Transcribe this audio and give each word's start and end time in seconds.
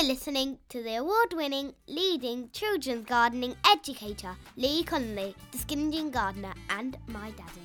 are 0.00 0.04
listening 0.04 0.56
to 0.70 0.82
the 0.82 0.96
award 0.96 1.34
winning 1.34 1.74
leading 1.86 2.48
children's 2.52 3.04
gardening 3.04 3.54
educator, 3.66 4.34
Lee 4.56 4.82
Connolly, 4.82 5.34
the 5.52 5.58
Jean 5.66 6.10
Gardener, 6.10 6.54
and 6.70 6.96
my 7.08 7.30
daddy. 7.32 7.60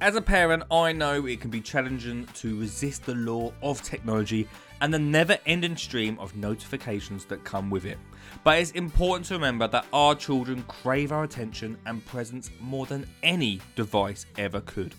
As 0.00 0.16
a 0.16 0.20
parent, 0.20 0.64
I 0.72 0.90
know 0.92 1.26
it 1.26 1.40
can 1.40 1.50
be 1.50 1.60
challenging 1.60 2.26
to 2.34 2.58
resist 2.58 3.06
the 3.06 3.14
law 3.14 3.52
of 3.62 3.80
technology 3.82 4.48
and 4.80 4.92
the 4.92 4.98
never 4.98 5.38
ending 5.46 5.76
stream 5.76 6.18
of 6.18 6.34
notifications 6.34 7.24
that 7.26 7.44
come 7.44 7.70
with 7.70 7.84
it. 7.84 7.98
But 8.42 8.58
it's 8.58 8.72
important 8.72 9.26
to 9.26 9.34
remember 9.34 9.68
that 9.68 9.86
our 9.92 10.16
children 10.16 10.64
crave 10.66 11.12
our 11.12 11.22
attention 11.22 11.78
and 11.86 12.04
presence 12.06 12.50
more 12.60 12.86
than 12.86 13.06
any 13.22 13.60
device 13.76 14.26
ever 14.36 14.62
could. 14.62 14.96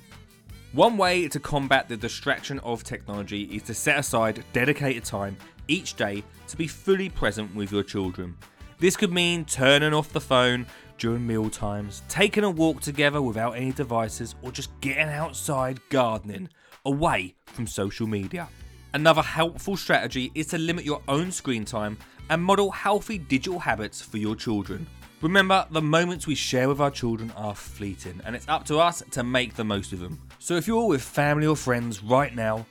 One 0.72 0.96
way 0.96 1.28
to 1.28 1.40
combat 1.42 1.90
the 1.90 1.98
distraction 1.98 2.60
of 2.60 2.86
technology 2.86 3.44
is 3.54 3.64
to 3.64 3.74
set 3.74 4.00
aside 4.00 4.46
dedicated 4.54 5.04
time 5.04 5.36
each 5.70 5.96
day 5.96 6.24
to 6.48 6.58
be 6.58 6.68
fully 6.68 7.10
present 7.10 7.54
with 7.56 7.72
your 7.72 7.84
children. 7.84 8.36
This 8.80 8.98
could 8.98 9.12
mean 9.12 9.46
turning 9.46 9.94
off 9.94 10.12
the 10.12 10.22
phone 10.22 10.66
during 10.98 11.26
meal 11.26 11.50
times, 11.50 12.02
taking 12.10 12.44
a 12.44 12.50
walk 12.50 12.82
together 12.82 13.22
without 13.22 13.52
any 13.52 13.72
devices, 13.72 14.36
or 14.42 14.52
just 14.52 14.70
getting 14.82 15.10
outside 15.10 15.80
gardening 15.90 16.50
away 16.86 17.36
from 17.46 17.68
social 17.68 18.08
media. 18.08 18.48
Another 18.94 19.22
helpful 19.22 19.78
strategy 19.78 20.32
is 20.34 20.48
to 20.48 20.58
limit 20.58 20.84
your 20.84 21.02
own 21.08 21.32
screen 21.32 21.64
time 21.64 21.98
and 22.30 22.42
model 22.42 22.72
healthy 22.72 23.18
digital 23.18 23.60
habits 23.60 24.02
for 24.02 24.18
your 24.18 24.36
children. 24.36 24.88
Remember, 25.22 25.66
the 25.72 25.82
moments 25.82 26.28
we 26.28 26.36
share 26.36 26.70
with 26.70 26.80
our 26.80 26.92
children 26.92 27.32
are 27.36 27.54
fleeting, 27.54 28.22
and 28.26 28.36
it's 28.36 28.48
up 28.48 28.66
to 28.66 28.80
us 28.80 29.04
to 29.12 29.24
make 29.24 29.56
the 29.56 29.64
most 29.64 29.92
of 29.92 30.00
them. 30.00 30.20
So 30.40 30.56
if 30.56 30.68
you're 30.68 30.88
with 30.88 31.02
family 31.02 31.46
or 31.46 31.58
friends 31.58 32.02
right 32.02 32.34
now, 32.34 32.66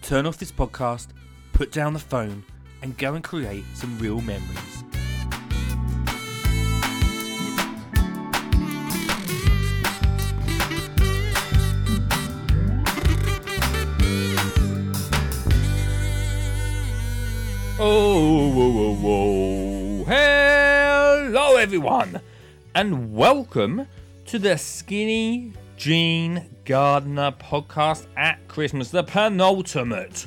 turn 0.00 0.26
off 0.26 0.38
this 0.38 0.52
podcast, 0.52 1.08
put 1.60 1.72
down 1.72 1.92
the 1.92 1.98
phone, 1.98 2.42
and 2.80 2.96
go 2.96 3.12
and 3.12 3.22
create 3.22 3.62
some 3.74 3.98
real 3.98 4.18
memories. 4.22 4.82
Oh, 17.78 18.50
whoa, 18.54 18.70
whoa, 18.70 18.94
whoa. 18.94 20.04
Hello, 20.04 21.56
everyone, 21.56 22.22
and 22.74 23.14
welcome 23.14 23.86
to 24.24 24.38
the 24.38 24.56
Skinny 24.56 25.52
Jean 25.76 26.56
Gardener 26.64 27.32
podcast 27.32 28.06
at 28.16 28.48
Christmas, 28.48 28.90
the 28.90 29.02
penultimate 29.02 30.26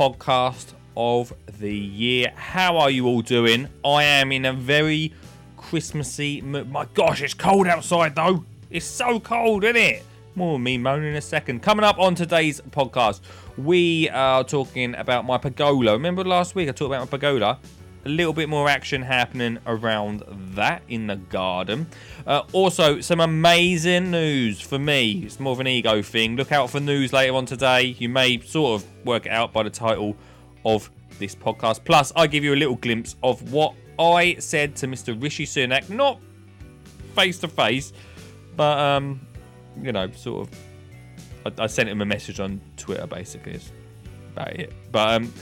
podcast 0.00 0.72
of 0.96 1.30
the 1.58 1.76
year. 1.76 2.32
How 2.34 2.78
are 2.78 2.88
you 2.88 3.04
all 3.04 3.20
doing? 3.20 3.68
I 3.84 4.02
am 4.02 4.32
in 4.32 4.46
a 4.46 4.52
very 4.54 5.12
Christmassy. 5.58 6.40
My 6.40 6.86
gosh, 6.94 7.20
it's 7.20 7.34
cold 7.34 7.66
outside 7.66 8.14
though. 8.14 8.46
It's 8.70 8.86
so 8.86 9.20
cold, 9.20 9.62
isn't 9.62 9.76
it? 9.76 10.02
More 10.34 10.58
me 10.58 10.78
moaning 10.78 11.10
in 11.10 11.16
a 11.16 11.20
second. 11.20 11.60
Coming 11.62 11.84
up 11.84 11.98
on 11.98 12.14
today's 12.14 12.62
podcast, 12.70 13.20
we 13.58 14.08
are 14.08 14.42
talking 14.42 14.94
about 14.94 15.26
my 15.26 15.36
pergola. 15.36 15.92
Remember 15.92 16.24
last 16.24 16.54
week 16.54 16.70
I 16.70 16.72
talked 16.72 16.94
about 16.94 17.00
my 17.00 17.18
pergola? 17.18 17.58
A 18.04 18.08
little 18.08 18.32
bit 18.32 18.48
more 18.48 18.68
action 18.68 19.02
happening 19.02 19.58
around 19.66 20.22
that 20.54 20.82
in 20.88 21.06
the 21.06 21.16
garden. 21.16 21.86
Uh, 22.26 22.42
also, 22.52 23.00
some 23.00 23.20
amazing 23.20 24.10
news 24.10 24.60
for 24.60 24.78
me. 24.78 25.22
It's 25.24 25.38
more 25.38 25.52
of 25.52 25.60
an 25.60 25.66
ego 25.66 26.00
thing. 26.00 26.36
Look 26.36 26.50
out 26.50 26.70
for 26.70 26.80
news 26.80 27.12
later 27.12 27.34
on 27.34 27.44
today. 27.44 27.96
You 27.98 28.08
may 28.08 28.40
sort 28.40 28.80
of 28.80 29.04
work 29.04 29.26
it 29.26 29.32
out 29.32 29.52
by 29.52 29.64
the 29.64 29.70
title 29.70 30.16
of 30.64 30.90
this 31.18 31.34
podcast. 31.34 31.84
Plus, 31.84 32.10
I 32.16 32.26
give 32.26 32.42
you 32.42 32.54
a 32.54 32.56
little 32.56 32.76
glimpse 32.76 33.16
of 33.22 33.52
what 33.52 33.74
I 33.98 34.36
said 34.38 34.76
to 34.76 34.86
Mr. 34.86 35.20
Rishi 35.22 35.44
Sunak, 35.44 35.90
not 35.90 36.20
face 37.14 37.38
to 37.40 37.48
face, 37.48 37.92
but 38.56 38.78
um, 38.78 39.20
you 39.82 39.92
know, 39.92 40.10
sort 40.12 40.48
of. 40.48 40.58
I, 41.46 41.64
I, 41.64 41.66
sent 41.66 41.88
him 41.88 42.00
a 42.00 42.06
message 42.06 42.40
on 42.40 42.60
Twitter, 42.76 43.06
basically. 43.06 43.52
Is 43.52 43.72
about 44.32 44.52
it. 44.58 44.72
But 44.90 45.14
um, 45.14 45.32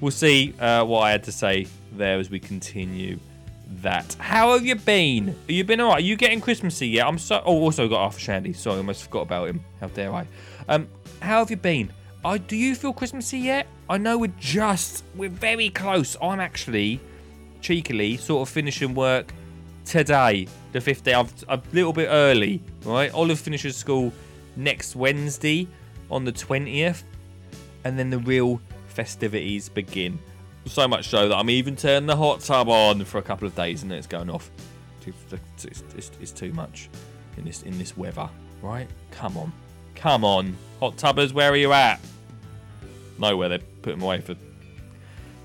we'll 0.00 0.10
see 0.10 0.54
uh, 0.60 0.84
what 0.84 1.00
I 1.00 1.10
had 1.10 1.24
to 1.24 1.32
say 1.32 1.66
there 1.96 2.18
as 2.18 2.30
we 2.30 2.38
continue 2.38 3.18
that. 3.82 4.14
How 4.18 4.52
have 4.52 4.64
you 4.64 4.76
been? 4.76 5.28
Have 5.28 5.50
you 5.50 5.64
been 5.64 5.80
alright? 5.80 5.98
Are 5.98 6.00
you 6.00 6.16
getting 6.16 6.40
Christmassy 6.40 6.88
yet? 6.88 7.06
I'm 7.06 7.18
so. 7.18 7.42
Oh, 7.44 7.60
also 7.60 7.88
got 7.88 8.00
Arthur 8.00 8.20
Shandy. 8.20 8.52
Sorry, 8.52 8.76
I 8.76 8.78
almost 8.78 9.04
forgot 9.04 9.22
about 9.22 9.48
him. 9.48 9.64
How 9.80 9.88
dare 9.88 10.12
I? 10.12 10.26
Um, 10.68 10.88
how 11.20 11.38
have 11.40 11.50
you 11.50 11.56
been? 11.56 11.92
I, 12.24 12.38
do 12.38 12.56
you 12.56 12.74
feel 12.74 12.92
Christmassy 12.92 13.38
yet? 13.38 13.66
I 13.88 13.98
know 13.98 14.18
we're 14.18 14.32
just, 14.38 15.04
we're 15.14 15.28
very 15.28 15.70
close. 15.70 16.16
I'm 16.20 16.40
actually, 16.40 17.00
cheekily, 17.60 18.16
sort 18.16 18.48
of 18.48 18.52
finishing 18.52 18.94
work 18.94 19.32
today, 19.84 20.48
the 20.72 20.80
fifth 20.80 21.04
day 21.04 21.14
of 21.14 21.32
a 21.48 21.60
little 21.72 21.92
bit 21.92 22.08
early, 22.10 22.62
right? 22.84 23.12
Olive 23.14 23.38
finishes 23.38 23.76
school 23.76 24.12
next 24.56 24.96
Wednesday 24.96 25.68
on 26.10 26.24
the 26.24 26.32
20th, 26.32 27.04
and 27.84 27.96
then 27.96 28.10
the 28.10 28.18
real 28.18 28.60
festivities 28.88 29.68
begin. 29.68 30.18
So 30.66 30.88
much 30.88 31.08
so 31.08 31.28
that 31.28 31.34
I'm 31.34 31.48
even 31.48 31.76
turning 31.76 32.06
the 32.06 32.16
hot 32.16 32.40
tub 32.40 32.68
on 32.68 33.04
for 33.04 33.18
a 33.18 33.22
couple 33.22 33.46
of 33.46 33.54
days 33.54 33.82
and 33.82 33.90
then 33.90 33.98
it's 33.98 34.06
going 34.06 34.28
off. 34.28 34.50
It's, 35.06 35.64
it's, 35.94 36.10
it's, 36.20 36.32
too 36.32 36.52
much 36.52 36.90
in 37.36 37.44
this 37.44 37.62
in 37.62 37.78
this 37.78 37.96
weather, 37.96 38.28
right? 38.60 38.88
Come 39.12 39.36
on, 39.36 39.52
come 39.94 40.24
on, 40.24 40.56
hot 40.80 40.96
tubbers, 40.96 41.32
where 41.32 41.52
are 41.52 41.56
you 41.56 41.72
at? 41.72 42.00
Nowhere. 43.18 43.48
They 43.48 43.58
put 43.58 43.92
them 43.92 44.02
away 44.02 44.20
for 44.20 44.34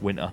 winter. 0.02 0.32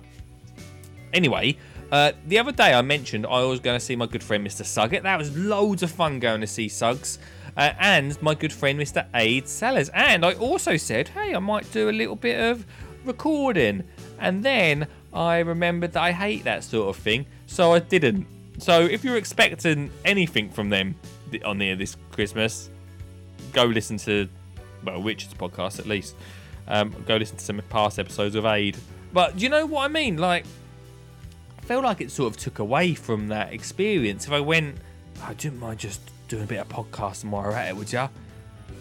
Anyway, 1.13 1.57
uh, 1.91 2.11
the 2.27 2.39
other 2.39 2.51
day 2.51 2.73
I 2.73 2.81
mentioned 2.81 3.27
I 3.27 3.43
was 3.43 3.59
going 3.59 3.77
to 3.77 3.85
see 3.85 3.95
my 3.95 4.07
good 4.07 4.23
friend 4.23 4.45
Mr. 4.45 4.63
Suggett. 4.63 5.03
That 5.03 5.19
was 5.19 5.35
loads 5.37 5.83
of 5.83 5.91
fun 5.91 6.19
going 6.19 6.41
to 6.41 6.47
see 6.47 6.67
Suggs. 6.67 7.19
Uh, 7.57 7.73
and 7.79 8.19
my 8.21 8.35
good 8.35 8.53
friend 8.53 8.79
Mr. 8.79 9.05
Aid 9.13 9.47
Sellers. 9.47 9.89
And 9.89 10.25
I 10.25 10.33
also 10.33 10.77
said, 10.77 11.09
hey, 11.09 11.33
I 11.33 11.39
might 11.39 11.69
do 11.71 11.89
a 11.89 11.91
little 11.91 12.15
bit 12.15 12.39
of 12.39 12.65
recording. 13.05 13.83
And 14.19 14.43
then 14.43 14.87
I 15.13 15.39
remembered 15.39 15.93
that 15.93 16.03
I 16.03 16.11
hate 16.11 16.43
that 16.43 16.63
sort 16.63 16.95
of 16.95 17.01
thing, 17.01 17.25
so 17.47 17.73
I 17.73 17.79
didn't. 17.79 18.27
So 18.59 18.81
if 18.81 19.03
you're 19.03 19.17
expecting 19.17 19.89
anything 20.03 20.49
from 20.49 20.69
them 20.69 20.95
on 21.45 21.57
there 21.57 21.75
this 21.75 21.95
Christmas, 22.11 22.69
go 23.53 23.65
listen 23.65 23.97
to, 23.97 24.27
well, 24.83 25.01
Richard's 25.01 25.33
podcast 25.33 25.79
at 25.79 25.85
least. 25.85 26.15
Um, 26.67 26.93
go 27.07 27.15
listen 27.15 27.37
to 27.37 27.43
some 27.43 27.61
past 27.69 27.97
episodes 27.97 28.35
of 28.35 28.45
Aid. 28.45 28.77
But 29.11 29.37
do 29.37 29.43
you 29.43 29.49
know 29.49 29.65
what 29.65 29.85
I 29.85 29.87
mean? 29.87 30.17
Like, 30.17 30.45
I 31.57 31.61
feel 31.61 31.81
like 31.81 32.01
it 32.01 32.11
sort 32.11 32.33
of 32.33 32.39
took 32.39 32.59
away 32.59 32.93
from 32.93 33.29
that 33.29 33.53
experience. 33.53 34.27
If 34.27 34.33
I 34.33 34.39
went, 34.39 34.77
I 35.23 35.33
didn't 35.33 35.59
mind 35.59 35.79
just 35.79 36.01
doing 36.27 36.43
a 36.43 36.47
bit 36.47 36.59
of 36.59 36.69
podcasting 36.69 37.29
while 37.31 37.51
at 37.53 37.69
it, 37.69 37.75
would 37.75 37.91
ya? 37.91 38.09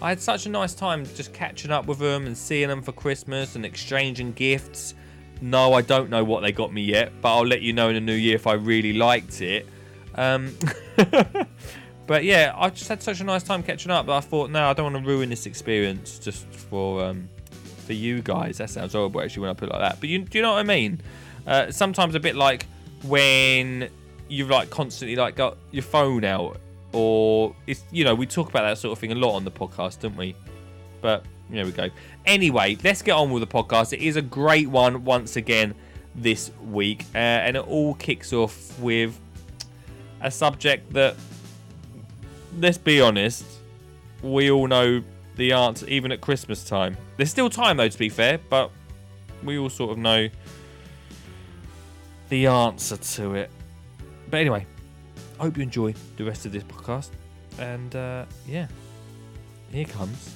I 0.01 0.11
had 0.11 0.21
such 0.21 0.47
a 0.47 0.49
nice 0.49 0.75
time 0.75 1.05
just 1.15 1.33
catching 1.33 1.71
up 1.71 1.87
with 1.87 1.99
them 1.99 2.27
and 2.27 2.37
seeing 2.37 2.69
them 2.69 2.83
for 2.83 2.93
Christmas 2.93 3.57
and 3.57 3.65
exchanging 3.65 4.33
gifts. 4.33 4.95
No, 5.41 5.73
I 5.73 5.83
don't 5.83 6.11
know 6.11 6.25
what 6.25 6.43
they 6.43 6.53
got 6.53 6.73
me 6.73 6.83
yet, 6.83 7.13
but 7.21 7.37
I'll 7.37 7.47
let 7.47 7.63
you 7.63 7.73
know 7.73 7.89
in 7.89 7.95
the 7.95 8.01
new 8.01 8.15
year 8.15 8.37
if 8.37 8.47
I 8.47 8.55
really 8.55 8.93
liked 8.93 9.41
it. 9.41 9.67
Um, 10.15 10.55
but 12.07 12.25
yeah, 12.25 12.53
I 12.57 12.71
just 12.71 12.89
had 12.89 13.03
such 13.03 13.21
a 13.21 13.25
nice 13.25 13.43
time 13.43 13.63
catching 13.63 13.91
up 13.91 14.07
that 14.07 14.13
I 14.13 14.21
thought, 14.21 14.51
no, 14.51 14.69
I 14.69 14.73
don't 14.73 14.93
want 14.93 15.05
to 15.05 15.09
ruin 15.09 15.31
this 15.31 15.47
experience 15.47 16.19
just 16.19 16.45
for 16.47 17.05
um, 17.05 17.29
for 17.87 17.93
you 17.93 18.21
guys. 18.23 18.59
That 18.59 18.71
sounds 18.71 18.93
horrible 18.93 19.21
actually 19.21 19.43
when 19.43 19.51
I 19.51 19.55
put 19.55 19.69
it 19.69 19.73
like 19.73 19.83
that. 19.83 20.01
But 20.01 20.09
you, 20.09 20.21
do 20.21 20.39
you 20.39 20.43
know 20.43 20.53
what 20.53 20.59
I 20.59 20.65
mean? 20.65 21.01
Uh, 21.47 21.71
sometimes 21.71 22.15
a 22.15 22.21
bit 22.21 22.37
like 22.37 22.67
when 23.05 23.89
you've 24.29 24.51
like 24.51 24.71
constantly 24.71 25.17
like 25.17 25.37
got 25.37 25.57
your 25.71 25.83
phone 25.83 26.25
out, 26.25 26.61
or 26.99 27.55
it's 27.69 27.85
you 27.93 28.03
know 28.03 28.13
we 28.13 28.27
talk 28.27 28.51
about 28.51 28.63
that 28.63 28.77
sort 28.77 28.91
of 28.91 28.99
thing 28.99 29.13
a 29.13 29.15
lot 29.15 29.37
on 29.37 29.45
the 29.45 29.53
podcast, 29.53 30.01
don't 30.01 30.17
we? 30.17 30.35
But 31.01 31.25
there 31.49 31.65
we 31.65 31.71
go. 31.71 31.91
Anyway, 32.27 32.77
let's 32.83 33.03
get 33.03 33.13
on 33.13 33.31
with 33.31 33.41
the 33.41 33.47
podcast. 33.47 33.93
It 33.93 34.01
is 34.01 34.17
a 34.17 34.23
great 34.23 34.69
one 34.69 35.05
once 35.05 35.37
again 35.37 35.77
this 36.17 36.51
week, 36.69 37.05
uh, 37.15 37.19
and 37.19 37.57
it 37.57 37.69
all 37.69 37.95
kicks 37.95 38.33
off 38.33 38.77
with 38.81 39.17
a 40.21 40.31
subject 40.31 40.93
that, 40.95 41.15
let's 42.59 42.79
be 42.79 43.01
honest, 43.01 43.45
we 44.21 44.51
all 44.51 44.67
know 44.67 45.01
the 45.37 45.53
answer, 45.53 45.87
even 45.87 46.11
at 46.11 46.21
Christmas 46.21 46.65
time. 46.65 46.97
There's 47.17 47.31
still 47.31 47.49
time, 47.49 47.77
though, 47.77 47.89
to 47.89 47.99
be 47.99 48.09
fair, 48.09 48.41
but 48.51 48.73
we 49.45 49.57
all 49.57 49.71
sort 49.71 49.93
of 49.93 49.99
know 49.99 50.29
the 52.29 52.47
answer 52.47 52.97
to 52.97 53.35
it. 53.35 53.51
But 54.29 54.41
anyway, 54.41 54.67
I 55.39 55.45
hope 55.45 55.57
you 55.57 55.63
enjoy 55.63 55.95
the 56.17 56.25
rest 56.25 56.47
of 56.47 56.53
this 56.53 56.65
podcast. 56.65 57.11
And 57.59 57.95
uh, 57.95 58.25
yeah, 58.47 58.67
here 59.71 59.85
comes 59.85 60.35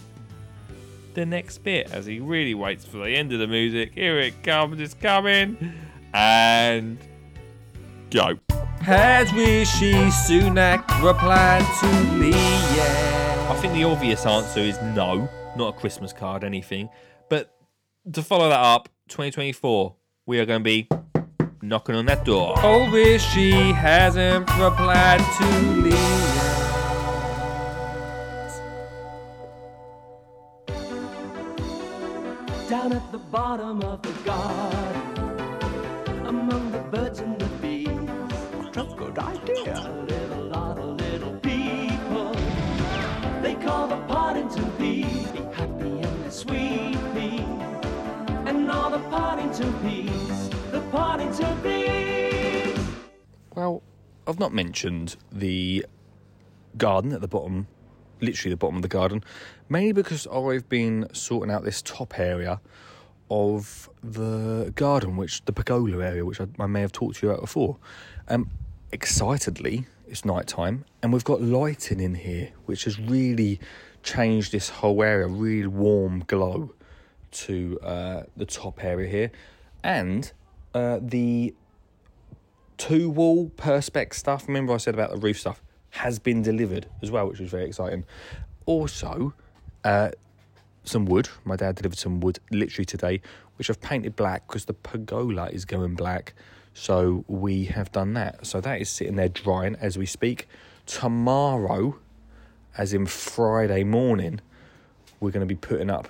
the 1.15 1.27
next 1.27 1.59
bit 1.59 1.91
as 1.91 2.07
he 2.07 2.21
really 2.21 2.55
waits 2.55 2.85
for 2.85 2.99
the 2.99 3.11
end 3.11 3.33
of 3.33 3.41
the 3.41 3.47
music. 3.47 3.93
Here 3.95 4.19
it 4.19 4.43
comes, 4.43 4.81
it's 4.81 4.95
coming. 4.95 5.75
And 6.15 6.99
go. 8.11 8.39
Has 8.81 9.33
Rishi 9.33 9.93
Sunak 9.93 10.87
replied 11.03 11.67
to 11.81 12.17
Lee 12.17 12.31
yet? 12.31 13.39
I 13.51 13.57
think 13.61 13.75
the 13.75 13.85
obvious 13.85 14.25
answer 14.25 14.61
is 14.61 14.81
no, 14.95 15.29
not 15.57 15.75
a 15.75 15.79
Christmas 15.79 16.13
card, 16.13 16.45
anything. 16.45 16.89
But 17.29 17.55
to 18.13 18.23
follow 18.23 18.49
that 18.49 18.61
up, 18.61 18.89
2024, 19.09 19.95
we 20.27 20.39
are 20.39 20.47
going 20.47 20.61
to 20.61 20.65
be 20.65 20.89
knocking 21.63 21.95
on 21.95 22.07
that 22.07 22.25
door. 22.25 22.55
Oh, 22.59 22.91
wish 22.91 23.23
she 23.23 23.53
hasn't 23.73 24.51
replied 24.59 25.21
to 25.39 25.45
me. 25.81 25.91
Down 32.69 32.93
at 32.93 33.13
the 33.13 33.19
bottom 33.31 33.83
of 33.83 34.03
the 34.03 34.13
garden, 34.25 34.92
Partington 50.93 51.59
Bees. 51.63 52.79
Well, 53.55 53.83
I've 54.27 54.39
not 54.39 54.53
mentioned 54.53 55.17
the 55.33 55.87
garden 56.77 57.15
at 57.15 57.23
the 57.23 57.29
bottom, 57.29 57.67
literally 58.21 58.53
the 58.53 58.59
bottom 58.59 58.77
of 58.77 58.83
the 58.83 58.89
garden, 58.89 59.25
mainly 59.71 59.93
because 59.93 60.27
I've 60.27 60.69
been 60.69 61.09
sorting 61.15 61.51
out 61.51 61.65
this 61.65 61.81
top 61.81 62.19
area 62.19 62.61
of 63.31 63.89
the 64.05 64.71
garden, 64.75 65.17
which 65.17 65.43
the 65.47 65.55
pergola 65.55 66.05
area, 66.05 66.27
which 66.27 66.43
I, 66.43 66.47
I 66.59 66.67
may 66.67 66.83
have 66.83 66.93
talked 66.93 67.21
to 67.21 67.27
you 67.27 67.31
about 67.31 67.41
before. 67.41 67.79
Um, 68.29 68.51
excitedly, 68.93 69.87
it's 70.07 70.27
night 70.27 70.47
time, 70.47 70.85
and 71.03 71.11
we've 71.11 71.25
got 71.25 71.41
lighting 71.41 72.01
in 72.01 72.17
here, 72.17 72.51
which 72.67 72.85
has 72.85 73.01
really 73.01 73.61
changed 74.03 74.53
this 74.53 74.69
whole 74.69 75.03
area. 75.03 75.27
Really 75.27 75.69
warm 75.69 76.25
glow 76.27 76.75
to 77.31 77.81
uh, 77.81 78.23
the 78.37 78.45
top 78.45 78.85
area 78.85 79.09
here, 79.09 79.31
and 79.83 80.31
uh, 80.75 80.99
the 81.01 81.55
two 82.79 83.11
wall 83.11 83.51
perspex 83.57 84.15
stuff. 84.15 84.49
Remember 84.49 84.73
I 84.73 84.79
said 84.79 84.95
about 84.95 85.11
the 85.11 85.19
roof 85.19 85.39
stuff 85.39 85.63
has 85.91 86.19
been 86.19 86.43
delivered 86.43 86.87
as 87.03 87.11
well, 87.11 87.29
which 87.29 87.39
was 87.39 87.51
very 87.51 87.67
exciting. 87.67 88.05
Also, 88.67 89.35
uh, 89.85 90.11
some 90.85 91.05
wood. 91.07 91.29
My 91.45 91.57
dad 91.57 91.77
delivered 91.77 91.99
some 91.99 92.21
wood 92.21 92.39
literally 92.51 92.85
today, 92.85 93.21
which 93.57 93.71
I've 93.71 93.81
painted 93.81 94.17
black 94.17 94.47
because 94.47 94.65
the 94.65 94.75
pergola 94.75 95.49
is 95.51 95.65
going 95.65 95.95
black. 95.95 96.35
So 96.75 97.25
we 97.29 97.67
have 97.67 97.93
done 97.93 98.15
that. 98.15 98.47
So 98.47 98.61
that 98.61 98.81
is 98.81 98.89
sitting 98.89 99.17
there 99.17 99.29
drying 99.29 99.77
as 99.81 99.99
we 99.99 100.07
speak. 100.07 100.49
Tomorrow, 100.87 101.99
as 102.77 102.95
in 102.95 103.07
Friday 103.07 103.85
morning, 103.85 104.41
we're 105.21 105.31
going 105.31 105.47
to 105.47 105.55
be 105.55 105.59
putting 105.59 105.91
up 105.91 106.09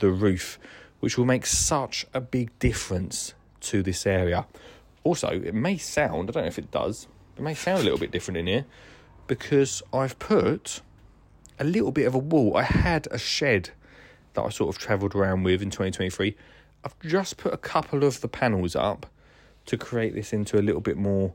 the 0.00 0.10
roof, 0.10 0.58
which 1.00 1.16
will 1.16 1.24
make 1.24 1.46
such 1.46 2.04
a 2.12 2.20
big 2.20 2.56
difference 2.58 3.34
to 3.62 3.82
this 3.82 4.06
area. 4.06 4.46
Also, 5.04 5.28
it 5.28 5.54
may 5.54 5.76
sound, 5.76 6.30
I 6.30 6.32
don't 6.32 6.42
know 6.44 6.48
if 6.48 6.58
it 6.58 6.70
does, 6.70 7.08
it 7.36 7.42
may 7.42 7.54
sound 7.54 7.80
a 7.80 7.82
little 7.82 7.98
bit 7.98 8.10
different 8.10 8.38
in 8.38 8.46
here 8.46 8.64
because 9.26 9.82
I've 9.92 10.18
put 10.18 10.80
a 11.58 11.64
little 11.64 11.92
bit 11.92 12.06
of 12.06 12.14
a 12.14 12.18
wall. 12.18 12.56
I 12.56 12.62
had 12.62 13.08
a 13.10 13.18
shed 13.18 13.70
that 14.34 14.42
I 14.42 14.48
sort 14.50 14.74
of 14.74 14.80
travelled 14.80 15.14
around 15.14 15.42
with 15.42 15.62
in 15.62 15.70
2023. 15.70 16.36
I've 16.84 16.98
just 17.00 17.36
put 17.36 17.52
a 17.52 17.58
couple 17.58 18.04
of 18.04 18.20
the 18.20 18.28
panels 18.28 18.74
up 18.74 19.06
to 19.66 19.76
create 19.76 20.14
this 20.14 20.32
into 20.32 20.58
a 20.58 20.62
little 20.62 20.80
bit 20.80 20.96
more 20.96 21.34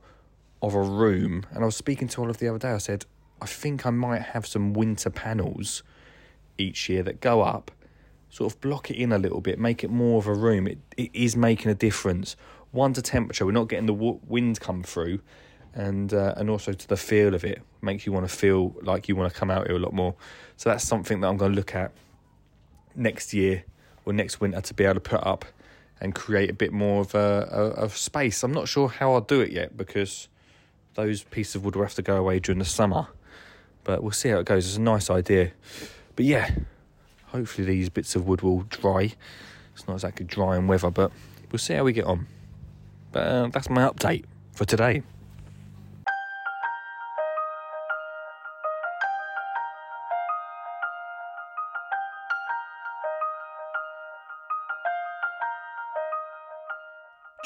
of 0.62 0.74
a 0.74 0.82
room. 0.82 1.46
And 1.52 1.64
I 1.64 1.66
was 1.66 1.76
speaking 1.76 2.08
to 2.10 2.22
Olive 2.22 2.38
the 2.38 2.50
other 2.50 2.60
day. 2.60 2.72
I 2.72 2.78
said, 2.80 3.06
I 3.42 3.46
think 3.46 3.86
I 3.86 3.92
might 3.92 4.22
have 4.22 4.46
some 4.46 4.74
winter 4.74 5.10
panels 5.10 5.84
each 6.58 6.90
year 6.90 7.04
that 7.04 7.22
go 7.22 7.42
up, 7.42 7.72
sort 8.30 8.54
of 8.54 8.62
block 8.62 8.92
it 8.92 8.96
in 8.96 9.12
a 9.12 9.18
little 9.18 9.42
bit, 9.42 9.60
make 9.60 9.84
it 9.84 9.90
more 9.90 10.20
of 10.20 10.28
a 10.28 10.34
room. 10.34 10.68
It, 10.68 10.80
it 10.98 11.12
is 11.14 11.36
making 11.36 11.72
a 11.72 11.76
difference. 11.76 12.36
One 12.72 12.94
to 12.94 13.02
temperature, 13.02 13.46
we're 13.46 13.52
not 13.54 13.70
getting 13.70 13.86
the 13.86 13.94
wind 13.94 14.60
come 14.60 14.84
through, 14.84 15.22
and 15.74 16.14
uh, 16.14 16.34
and 16.38 16.50
also 16.50 16.74
to 16.74 16.88
the 16.88 16.98
feel 16.98 17.34
of 17.34 17.44
it 17.44 17.62
makes 17.82 18.06
you 18.06 18.12
want 18.12 18.28
to 18.28 18.36
feel 18.36 18.76
like 18.82 19.08
you 19.08 19.16
want 19.16 19.32
to 19.32 19.40
come 19.40 19.50
out 19.50 19.68
here 19.68 19.76
a 19.76 19.80
lot 19.80 19.94
more. 19.94 20.16
So 20.58 20.70
that's 20.70 20.84
something 20.84 21.22
that 21.22 21.28
I'm 21.28 21.38
going 21.38 21.52
to 21.52 21.56
look 21.56 21.76
at 21.76 21.92
next 22.96 23.34
year 23.34 23.64
or 24.06 24.14
next 24.14 24.42
winter 24.42 24.60
to 24.60 24.74
be 24.74 24.84
able 24.84 24.96
to 24.96 25.00
put 25.00 25.26
up 25.26 25.46
and 26.00 26.14
create 26.14 26.50
a 26.50 26.54
bit 26.54 26.74
more 26.74 27.02
of 27.02 27.16
a, 27.16 27.48
a 27.52 27.62
of 27.82 27.98
space. 27.98 28.44
I'm 28.44 28.52
not 28.52 28.68
sure 28.68 28.90
how 28.90 29.14
I'll 29.14 29.22
do 29.22 29.42
it 29.42 29.52
yet 29.52 29.78
because 29.78 30.28
those 30.96 31.24
pieces 31.24 31.56
of 31.56 31.66
wood 31.66 31.76
will 31.76 31.84
have 31.84 31.96
to 31.96 32.02
go 32.02 32.18
away 32.18 32.40
during 32.40 32.60
the 32.60 32.66
summer. 32.66 33.08
But 33.84 34.04
we'll 34.04 34.12
see 34.12 34.30
how 34.30 34.40
it 34.40 34.46
goes. 34.46 34.68
It's 34.68 34.78
a 34.78 34.82
nice 34.82 35.10
idea. 35.10 35.52
But 36.16 36.26
yeah, 36.26 36.52
hopefully 37.28 37.66
these 37.68 37.90
bits 37.90 38.16
of 38.16 38.28
wood 38.28 38.42
will 38.42 38.62
dry. 38.64 39.14
It's 39.74 39.88
not 39.88 39.96
exactly 39.96 40.26
dry 40.26 40.56
drying 40.56 40.68
weather, 40.68 40.90
but 40.90 41.12
we'll 41.52 41.60
see 41.60 41.74
how 41.74 41.84
we 41.84 41.94
get 41.94 42.06
on. 42.06 42.28
But 43.12 43.28
uh, 43.28 43.48
that's 43.48 43.70
my 43.70 43.84
update 43.84 44.26
for 44.54 44.66
today. 44.66 45.04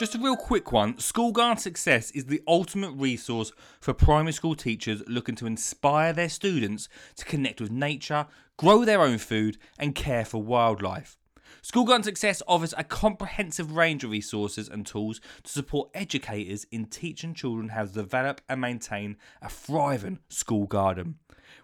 Just 0.02 0.16
a 0.16 0.18
real 0.18 0.36
quick 0.36 0.72
one. 0.72 0.98
School 0.98 1.32
Garden 1.32 1.60
Success 1.60 2.10
is 2.10 2.26
the 2.26 2.42
ultimate 2.48 2.90
resource 2.94 3.52
for 3.80 3.94
primary 3.94 4.34
school 4.34 4.56
teachers 4.56 5.04
looking 5.06 5.36
to 5.36 5.46
inspire 5.46 6.12
their 6.12 6.28
students 6.28 6.90
to 7.18 7.24
connect 7.24 7.62
with 7.62 7.70
nature, 7.70 8.26
grow 8.58 8.84
their 8.84 9.04
own 9.04 9.20
food, 9.20 9.60
and 9.78 9.94
care 9.94 10.26
for 10.26 10.42
wildlife. 10.42 11.20
School 11.62 11.86
Garden 11.86 12.04
Success 12.04 12.42
offers 12.48 12.74
a 12.76 12.84
comprehensive 12.84 13.74
range 13.74 14.04
of 14.04 14.10
resources 14.10 14.68
and 14.68 14.88
tools 14.88 15.22
to 15.44 15.52
support 15.52 15.92
educators 15.94 16.66
in 16.72 16.86
teaching 16.86 17.36
children 17.36 17.70
how 17.70 17.86
to 17.86 17.94
develop 17.94 18.42
and 18.50 18.60
maintain 18.60 19.18
a 19.40 19.50
thriving 19.50 20.18
school 20.30 20.66
garden. 20.66 21.20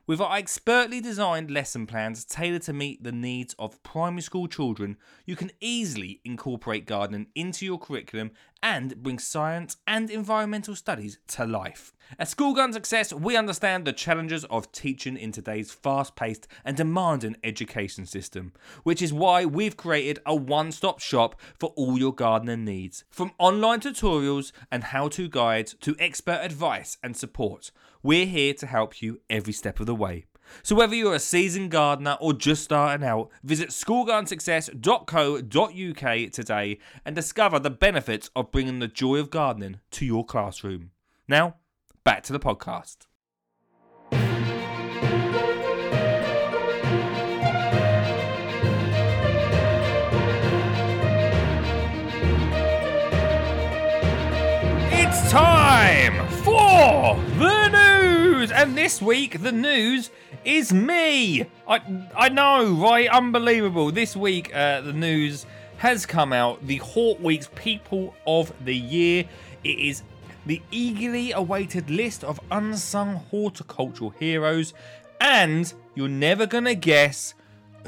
With 0.07 0.21
our 0.21 0.37
expertly 0.37 1.01
designed 1.01 1.51
lesson 1.51 1.85
plans 1.85 2.23
tailored 2.23 2.61
to 2.61 2.71
meet 2.71 3.03
the 3.03 3.11
needs 3.11 3.53
of 3.59 3.83
primary 3.83 4.21
school 4.21 4.47
children, 4.47 4.95
you 5.25 5.35
can 5.35 5.51
easily 5.59 6.21
incorporate 6.23 6.85
gardening 6.85 7.27
into 7.35 7.65
your 7.65 7.77
curriculum 7.77 8.31
and 8.63 9.03
bring 9.03 9.19
science 9.19 9.75
and 9.85 10.09
environmental 10.09 10.77
studies 10.77 11.19
to 11.27 11.45
life. 11.45 11.93
At 12.17 12.29
School 12.29 12.53
Garden 12.53 12.71
Success, 12.71 13.11
we 13.11 13.35
understand 13.35 13.83
the 13.83 13.91
challenges 13.91 14.45
of 14.45 14.71
teaching 14.71 15.17
in 15.17 15.33
today's 15.33 15.73
fast 15.73 16.15
paced 16.15 16.47
and 16.63 16.77
demanding 16.77 17.35
education 17.43 18.05
system, 18.05 18.53
which 18.83 19.01
is 19.01 19.11
why 19.11 19.43
we've 19.43 19.75
created 19.75 20.19
a 20.25 20.33
one 20.33 20.71
stop 20.71 21.01
shop 21.01 21.35
for 21.59 21.73
all 21.75 21.99
your 21.99 22.13
gardening 22.13 22.63
needs. 22.63 23.03
From 23.09 23.33
online 23.37 23.81
tutorials 23.81 24.53
and 24.71 24.85
how 24.85 25.09
to 25.09 25.27
guides 25.27 25.75
to 25.81 25.97
expert 25.99 26.39
advice 26.41 26.97
and 27.03 27.17
support, 27.17 27.71
we're 28.07 28.25
here 28.25 28.53
to 28.53 28.65
help 28.65 29.01
you 29.01 29.19
every 29.29 29.51
step 29.51 29.81
of 29.81 29.85
the 29.85 29.93
way. 29.93 30.23
So 30.63 30.77
whether 30.77 30.95
you're 30.95 31.15
a 31.15 31.19
seasoned 31.19 31.71
gardener 31.71 32.15
or 32.21 32.31
just 32.31 32.63
starting 32.63 33.05
out, 33.05 33.29
visit 33.43 33.71
schoolgardensuccess.co.uk 33.71 36.31
today 36.31 36.79
and 37.03 37.13
discover 37.13 37.59
the 37.59 37.69
benefits 37.69 38.29
of 38.33 38.49
bringing 38.49 38.79
the 38.79 38.87
joy 38.87 39.17
of 39.17 39.29
gardening 39.29 39.81
to 39.91 40.05
your 40.05 40.25
classroom. 40.25 40.91
Now, 41.27 41.57
back 42.05 42.23
to 42.23 42.31
the 42.31 42.39
podcast. 42.39 43.07
It's 54.93 55.29
time 55.29 56.25
for 56.29 57.17
the 57.37 57.67
news, 57.67 57.86
and 58.57 58.75
this 58.75 58.99
week 58.99 59.43
the 59.43 59.51
news 59.51 60.09
is 60.43 60.73
me. 60.73 61.45
I 61.67 61.79
I 62.15 62.29
know, 62.29 62.73
right? 62.73 63.07
Unbelievable. 63.07 63.91
This 63.91 64.15
week 64.15 64.53
uh, 64.53 64.81
the 64.81 64.93
news 64.93 65.45
has 65.77 66.07
come 66.07 66.33
out. 66.33 66.65
The 66.65 66.77
Hort 66.77 67.21
Weeks 67.21 67.49
People 67.53 68.15
of 68.25 68.51
the 68.65 68.75
Year. 68.75 69.25
It 69.63 69.77
is 69.77 70.01
the 70.47 70.59
eagerly 70.71 71.33
awaited 71.33 71.91
list 71.91 72.23
of 72.23 72.39
unsung 72.49 73.17
horticultural 73.29 74.09
heroes, 74.09 74.73
and 75.21 75.71
you're 75.93 76.07
never 76.07 76.47
gonna 76.47 76.73
guess 76.73 77.35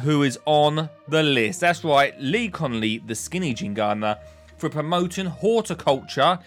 who 0.01 0.21
is 0.21 0.37
on 0.45 0.87
the 1.07 1.23
list. 1.23 1.61
That's 1.61 1.83
right, 1.83 2.13
Lee 2.21 2.47
Connolly, 2.47 2.99
the 2.99 3.15
skinny 3.15 3.55
gardener, 3.55 4.19
for 4.57 4.69
promoting 4.69 5.25
horticulture 5.25 6.37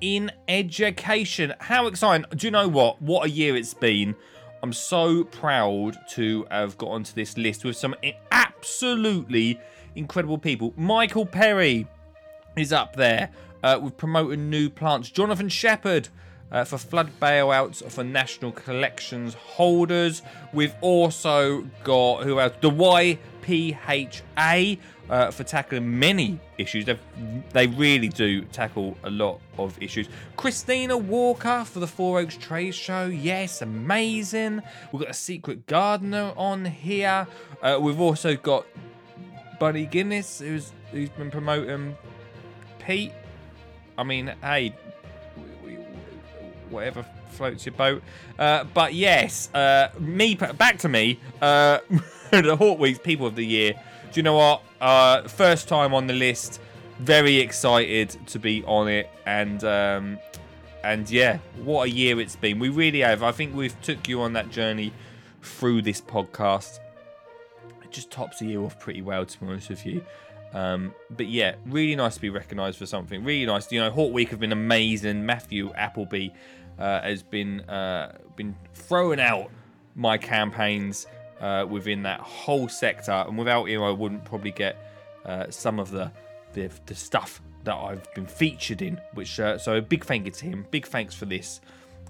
in 0.00 0.30
education. 0.48 1.54
How 1.60 1.86
exciting! 1.86 2.26
Do 2.36 2.46
you 2.46 2.50
know 2.50 2.68
what? 2.68 3.00
What 3.02 3.26
a 3.26 3.30
year 3.30 3.56
it's 3.56 3.74
been. 3.74 4.14
I'm 4.62 4.72
so 4.72 5.24
proud 5.24 5.96
to 6.10 6.46
have 6.50 6.76
got 6.78 6.88
onto 6.88 7.12
this 7.14 7.36
list 7.36 7.64
with 7.64 7.76
some 7.76 7.94
absolutely 8.32 9.60
incredible 9.94 10.38
people. 10.38 10.74
Michael 10.76 11.26
Perry 11.26 11.86
is 12.56 12.72
up 12.72 12.96
there 12.96 13.30
uh, 13.62 13.78
with 13.80 13.96
promoting 13.96 14.50
new 14.50 14.68
plants. 14.68 15.10
Jonathan 15.10 15.48
Shepherd 15.48 16.08
uh, 16.50 16.64
for 16.64 16.78
flood 16.78 17.10
bailouts 17.20 17.88
for 17.90 18.02
national 18.04 18.52
collections 18.52 19.34
holders. 19.34 20.22
We've 20.52 20.74
also 20.80 21.62
got 21.84 22.24
who 22.24 22.40
else? 22.40 22.54
The 22.60 22.70
APHA 23.48 24.78
uh, 25.10 25.30
for 25.30 25.44
tackling 25.44 25.98
many 25.98 26.38
issues. 26.58 26.84
They've, 26.84 27.00
they 27.52 27.66
really 27.66 28.08
do 28.08 28.42
tackle 28.42 28.96
a 29.04 29.10
lot 29.10 29.40
of 29.58 29.80
issues. 29.82 30.08
Christina 30.36 30.96
Walker 30.96 31.64
for 31.64 31.80
the 31.80 31.86
Four 31.86 32.20
Oaks 32.20 32.36
Trade 32.36 32.74
Show. 32.74 33.06
Yes, 33.06 33.62
amazing. 33.62 34.62
We've 34.92 35.02
got 35.02 35.10
a 35.10 35.14
secret 35.14 35.66
gardener 35.66 36.32
on 36.36 36.64
here. 36.64 37.26
Uh, 37.62 37.78
we've 37.80 38.00
also 38.00 38.36
got 38.36 38.66
Buddy 39.58 39.86
Guinness, 39.86 40.38
who's 40.38 40.72
who's 40.92 41.10
been 41.10 41.30
promoting 41.30 41.96
peat. 42.78 43.12
I 43.96 44.04
mean, 44.04 44.32
hey, 44.42 44.74
whatever 46.70 47.04
floats 47.30 47.66
your 47.66 47.74
boat. 47.74 48.02
Uh, 48.38 48.64
but 48.74 48.94
yes, 48.94 49.52
uh, 49.54 49.88
me 49.98 50.34
back 50.34 50.78
to 50.78 50.88
me. 50.88 51.18
Uh, 51.40 51.78
the 52.30 52.56
Hort 52.56 52.78
Weeks 52.78 52.98
People 52.98 53.26
of 53.26 53.34
the 53.34 53.44
Year. 53.44 53.72
Do 53.72 54.18
you 54.18 54.22
know 54.22 54.36
what? 54.36 54.62
Uh, 54.80 55.26
first 55.28 55.68
time 55.68 55.94
on 55.94 56.06
the 56.06 56.14
list. 56.14 56.60
Very 56.98 57.36
excited 57.36 58.16
to 58.26 58.38
be 58.40 58.64
on 58.64 58.88
it, 58.88 59.08
and 59.24 59.62
um, 59.62 60.18
and 60.82 61.08
yeah, 61.08 61.38
what 61.62 61.88
a 61.88 61.90
year 61.90 62.20
it's 62.20 62.34
been. 62.34 62.58
We 62.58 62.70
really 62.70 63.00
have. 63.00 63.22
I 63.22 63.30
think 63.30 63.54
we've 63.54 63.80
took 63.82 64.08
you 64.08 64.20
on 64.22 64.32
that 64.32 64.50
journey 64.50 64.92
through 65.40 65.82
this 65.82 66.00
podcast 66.00 66.80
it 67.88 67.94
just 67.94 68.10
tops 68.10 68.38
the 68.38 68.46
year 68.46 68.60
off 68.60 68.78
pretty 68.78 69.02
well, 69.02 69.24
to 69.24 69.40
be 69.40 69.46
honest 69.46 69.70
with 69.70 69.86
you. 69.86 70.04
Um, 70.52 70.94
but 71.10 71.26
yeah, 71.26 71.56
really 71.66 71.96
nice 71.96 72.14
to 72.14 72.20
be 72.20 72.30
recognised 72.30 72.78
for 72.78 72.86
something. 72.86 73.24
Really 73.24 73.46
nice. 73.46 73.70
You 73.72 73.80
know, 73.80 73.90
Hort 73.90 74.12
Week 74.12 74.28
have 74.30 74.40
been 74.40 74.52
amazing. 74.52 75.24
Matthew 75.24 75.72
Appleby 75.74 76.28
uh, 76.78 77.00
has 77.02 77.22
been 77.22 77.60
uh, 77.62 78.18
been 78.36 78.54
throwing 78.74 79.20
out 79.20 79.50
my 79.94 80.16
campaigns 80.16 81.06
uh, 81.40 81.66
within 81.68 82.02
that 82.02 82.20
whole 82.20 82.68
sector, 82.68 83.12
and 83.12 83.38
without 83.38 83.64
him, 83.64 83.82
I 83.82 83.90
wouldn't 83.90 84.24
probably 84.24 84.52
get 84.52 84.76
uh, 85.24 85.46
some 85.50 85.78
of 85.78 85.90
the, 85.90 86.10
the 86.52 86.70
the 86.86 86.94
stuff 86.94 87.40
that 87.64 87.76
I've 87.76 88.12
been 88.14 88.26
featured 88.26 88.82
in. 88.82 89.00
Which 89.14 89.38
uh, 89.40 89.58
so 89.58 89.80
big 89.80 90.04
thank 90.04 90.26
you 90.26 90.32
to 90.32 90.44
him. 90.44 90.66
Big 90.70 90.86
thanks 90.86 91.14
for 91.14 91.26
this 91.26 91.60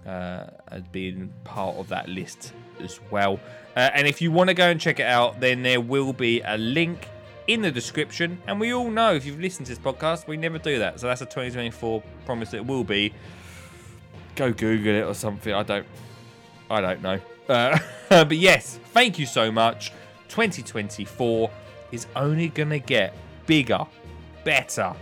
uh, 0.06 0.47
as 0.68 0.82
being 0.90 1.32
part 1.44 1.76
of 1.76 1.88
that 1.88 2.08
list 2.08 2.52
as 2.80 3.00
well. 3.11 3.38
Uh, 3.76 3.90
and 3.94 4.06
if 4.06 4.20
you 4.20 4.32
want 4.32 4.49
to 4.49 4.54
go 4.54 4.68
and 4.68 4.80
check 4.80 5.00
it 5.00 5.06
out, 5.06 5.40
then 5.40 5.62
there 5.62 5.80
will 5.80 6.12
be 6.12 6.40
a 6.42 6.56
link 6.56 7.08
in 7.47 7.62
the 7.62 7.70
description. 7.70 8.40
And 8.47 8.58
we 8.58 8.73
all 8.73 8.90
know 8.90 9.14
if 9.14 9.25
you've 9.26 9.40
listened 9.40 9.66
to 9.66 9.75
this 9.75 9.78
podcast, 9.78 10.26
we 10.26 10.37
never 10.37 10.58
do 10.58 10.78
that. 10.78 11.00
So 11.00 11.06
that's 11.06 11.20
a 11.20 11.26
2024 11.26 12.02
promise 12.25 12.54
it 12.54 12.64
will 12.64 12.85
be. 12.85 13.12
Go 14.37 14.52
Google 14.52 14.94
it 14.94 15.02
or 15.02 15.14
something. 15.14 15.52
I 15.52 15.62
don't. 15.62 15.87
I 16.70 16.80
don't 16.80 17.02
know. 17.02 17.18
Uh, 17.49 17.78
but 18.09 18.37
yes, 18.37 18.78
thank 18.93 19.19
you 19.19 19.26
so 19.26 19.50
much. 19.50 19.93
2024 20.28 21.50
is 21.93 22.07
only 22.17 22.49
gonna 22.49 22.78
get 22.78 23.14
bigger, 23.47 23.85
better, 24.45 24.95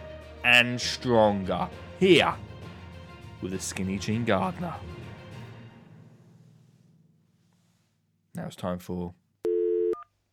and 0.45 0.81
stronger 0.81 1.69
here 1.99 2.35
with 3.43 3.53
a 3.55 3.61
skinny 3.61 3.99
Jean 3.99 4.25
Gardener. 4.25 4.75
Now 8.35 8.47
it's 8.47 8.57
time 8.57 8.79
for, 8.79 9.15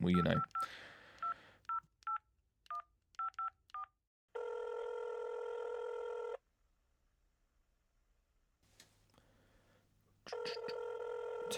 well, 0.01 0.11
you 0.11 0.21
know. 0.21 0.39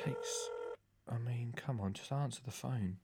Takes, 0.05 0.49
I 1.11 1.17
mean, 1.17 1.53
come 1.55 1.81
on, 1.81 1.93
just 1.93 2.11
answer 2.11 2.39
the 2.45 2.51
phone. 2.51 2.97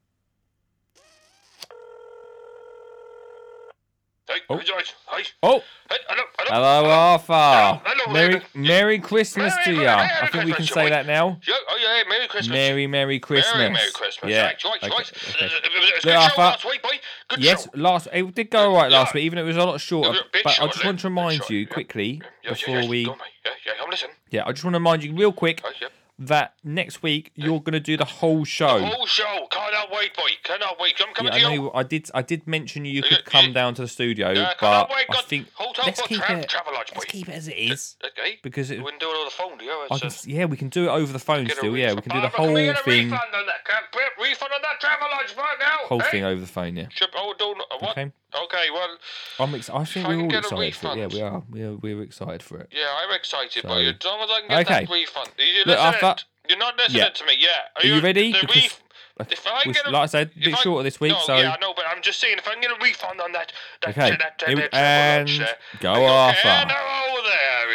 Hey, 4.27 4.35
Oh. 4.49 4.57
hey, 4.57 4.63
George. 4.63 4.93
Hi. 5.07 5.23
Oh, 5.41 5.63
Hey, 5.89 5.97
hello, 6.07 6.23
hello. 6.37 6.81
hello, 6.83 6.89
Arthur. 6.91 7.33
Hello, 7.33 7.81
hello, 7.83 8.13
Merry. 8.13 8.41
Merry 8.53 8.99
Christmas 8.99 9.51
Merry 9.55 9.75
to 9.77 9.81
you. 9.81 9.87
I 9.87 10.27
think 10.31 10.45
we 10.45 10.53
can 10.53 10.65
say 10.67 10.89
that 10.89 11.07
now. 11.07 11.39
Yeah, 11.47 11.55
oh 11.69 11.77
yeah, 11.81 12.03
Merry 12.07 12.27
Christmas. 12.27 12.53
Merry, 12.53 12.85
Merry 12.85 13.19
Christmas. 13.19 13.55
Merry, 13.55 13.69
Merry 13.71 13.91
Christmas. 13.91 14.29
Yeah. 14.31 14.43
Right, 14.45 14.63
right, 14.63 14.83
okay, 14.83 14.89
right. 14.89 15.11
okay. 15.11 15.45
Uh, 15.45 15.47
It 15.47 15.79
was 15.79 15.89
a 15.89 16.07
Look, 16.07 16.31
show 16.31 16.41
last 16.41 16.65
week, 16.65 16.83
boy. 16.83 16.99
Good 17.29 17.39
Yes, 17.43 17.63
show. 17.63 17.69
last 17.73 18.07
it 18.13 18.35
did 18.35 18.51
go 18.51 18.69
all 18.69 18.75
right 18.75 18.91
last 18.91 19.09
Yeah. 19.09 19.19
week, 19.19 19.25
even 19.25 19.37
though 19.37 19.43
it 19.43 19.47
was 19.47 19.57
a 19.57 19.63
lot 19.65 19.81
shorter. 19.81 20.19
A 20.19 20.41
But 20.43 20.59
I 20.61 20.67
just 20.67 20.85
want 20.85 20.99
to 20.99 21.07
remind 21.07 21.37
short, 21.39 21.49
you 21.49 21.59
yeah. 21.61 21.65
quickly 21.65 22.21
Yeah, 22.21 22.29
yeah, 22.43 22.49
before 22.53 22.81
yeah, 22.81 22.87
we, 22.89 23.05
on, 23.07 23.17
mate. 23.17 23.27
Yeah, 23.43 23.51
yeah, 23.65 23.73
I'm 23.83 23.89
listening. 23.89 24.15
yeah, 24.29 24.43
I 24.45 24.51
just 24.51 24.63
want 24.63 24.75
to 24.75 24.79
remind 24.79 25.03
you 25.03 25.15
real 25.15 25.33
quick 25.33 25.63
yeah. 25.81 25.87
That 26.27 26.53
next 26.63 27.01
week 27.01 27.31
you're 27.35 27.59
going 27.59 27.73
to 27.73 27.79
do 27.79 27.97
the 27.97 28.05
whole 28.05 28.45
show. 28.45 28.79
The 28.79 28.85
whole 28.85 29.05
show. 29.05 29.47
Cannot 29.49 29.91
wait, 29.91 30.15
boy. 30.15 30.29
Cannot 30.43 30.79
wait. 30.79 30.93
I'm 31.05 31.13
coming 31.13 31.33
Yeah, 31.33 31.39
I 31.39 31.41
to 31.49 31.53
you. 31.53 31.61
know. 31.63 31.71
I 31.73 31.83
did. 31.83 32.09
I 32.13 32.21
did 32.21 32.47
mention 32.47 32.85
you 32.85 33.01
could 33.01 33.25
come 33.25 33.53
down 33.53 33.73
to 33.75 33.81
the 33.81 33.87
studio, 33.87 34.31
Yeah, 34.31 34.53
but 34.59 34.89
wait. 34.89 35.05
I 35.09 35.21
think 35.23 35.47
let's 35.85 36.01
keep 36.03 36.21
tra- 36.21 36.37
it. 36.37 36.53
lodge, 36.73 36.91
Let's 36.93 37.05
keep 37.05 37.27
it 37.27 37.33
as 37.33 37.47
it 37.47 37.57
is 37.57 37.95
Okay. 38.03 38.39
because 38.43 38.69
it. 38.71 38.77
You 38.77 38.83
wouldn't 38.83 39.01
do 39.01 39.09
it 39.09 39.15
over 39.15 39.25
the 39.25 39.31
phone, 39.31 39.57
do 39.57 39.65
you? 39.65 39.87
I 39.89 39.97
can, 39.99 40.11
yeah, 40.25 40.45
we 40.45 40.57
can 40.57 40.69
do 40.69 40.85
it 40.85 40.89
over 40.89 41.11
the 41.11 41.19
phone 41.19 41.49
still. 41.49 41.75
Yeah, 41.75 41.93
we 41.93 42.01
can 42.01 42.11
do 42.11 42.21
the 42.21 42.29
can 42.29 42.53
we 42.53 42.65
whole 42.67 42.75
thing. 42.83 43.09
Refund 43.11 43.33
on 43.35 43.45
that. 43.47 43.65
Can 43.65 43.81
we- 43.95 44.29
refund 44.29 44.51
on 44.53 44.61
that 44.61 44.79
travel 44.79 45.07
lodge 45.11 45.35
right 45.37 45.57
now. 45.59 45.77
Whole 45.87 46.01
eh? 46.01 46.11
thing 46.11 46.23
over 46.23 46.39
the 46.39 46.47
phone. 46.47 46.75
Yeah. 46.75 46.87
Ship, 46.89 47.09
oh, 47.15 47.33
don't, 47.37 47.57
what? 47.79 47.91
Okay. 47.97 48.11
Okay, 48.33 48.69
well, 48.73 48.97
I'm. 49.39 49.53
Ex- 49.55 49.69
I 49.69 49.83
think 49.83 50.05
I 50.07 50.15
we're 50.15 50.23
all 50.23 50.61
excited 50.61 50.75
for 50.75 50.91
it. 50.93 50.97
Yeah, 50.97 51.07
we 51.07 51.21
are. 51.21 51.43
We 51.49 51.63
are. 51.63 51.73
We're 51.75 52.01
excited 52.01 52.41
for 52.43 52.59
it. 52.59 52.69
yeah, 52.71 52.87
I'm 53.03 53.13
excited, 53.13 53.61
So- 53.63 53.67
but 53.67 53.77
as 53.81 53.95
long 54.05 54.21
as 54.21 54.29
I 54.29 54.39
can 54.39 54.49
get 54.49 54.59
Okay. 54.71 54.85
that 54.85 54.89
refund. 54.93 55.29
Are 55.37 55.43
you 55.43 55.63
Look? 55.65 55.79
Arthur- 55.79 56.15
You're 56.49 56.57
not 56.57 56.75
listening 56.77 57.01
Yeah. 57.03 57.09
to 57.09 57.25
me, 57.25 57.37
yeah. 57.39 57.49
Are 57.75 57.85
you 57.85 57.99
ready? 58.01 58.31
The 58.31 58.39
Because 58.41 58.55
ref- 58.55 58.83
like, 59.19 59.31
if 59.31 59.45
I 59.47 59.63
get 59.65 59.85
a, 59.85 59.91
like 59.91 60.03
I 60.03 60.05
said, 60.07 60.31
a 60.35 60.39
bit 60.39 60.53
I- 60.55 60.57
shorter 60.61 60.83
this 60.83 60.99
week, 60.99 61.11
no, 61.13 61.19
so 61.19 61.37
yeah, 61.37 61.53
I 61.53 61.59
know, 61.59 61.73
but 61.73 61.85
I'm 61.87 62.01
just 62.01 62.19
saying, 62.19 62.37
if 62.39 62.47
I 62.47 62.53
can 62.53 62.61
get 62.61 62.71
a 62.71 62.75
refund 62.83 63.21
on 63.21 63.31
that, 63.33 63.53
that, 63.81 63.89
Okay, 63.91 64.09
that, 64.11 64.19
that, 64.19 64.39
that 64.39 64.73
and 64.73 65.29
there. 65.29 65.55
go, 65.79 65.91
Okay, 65.93 66.39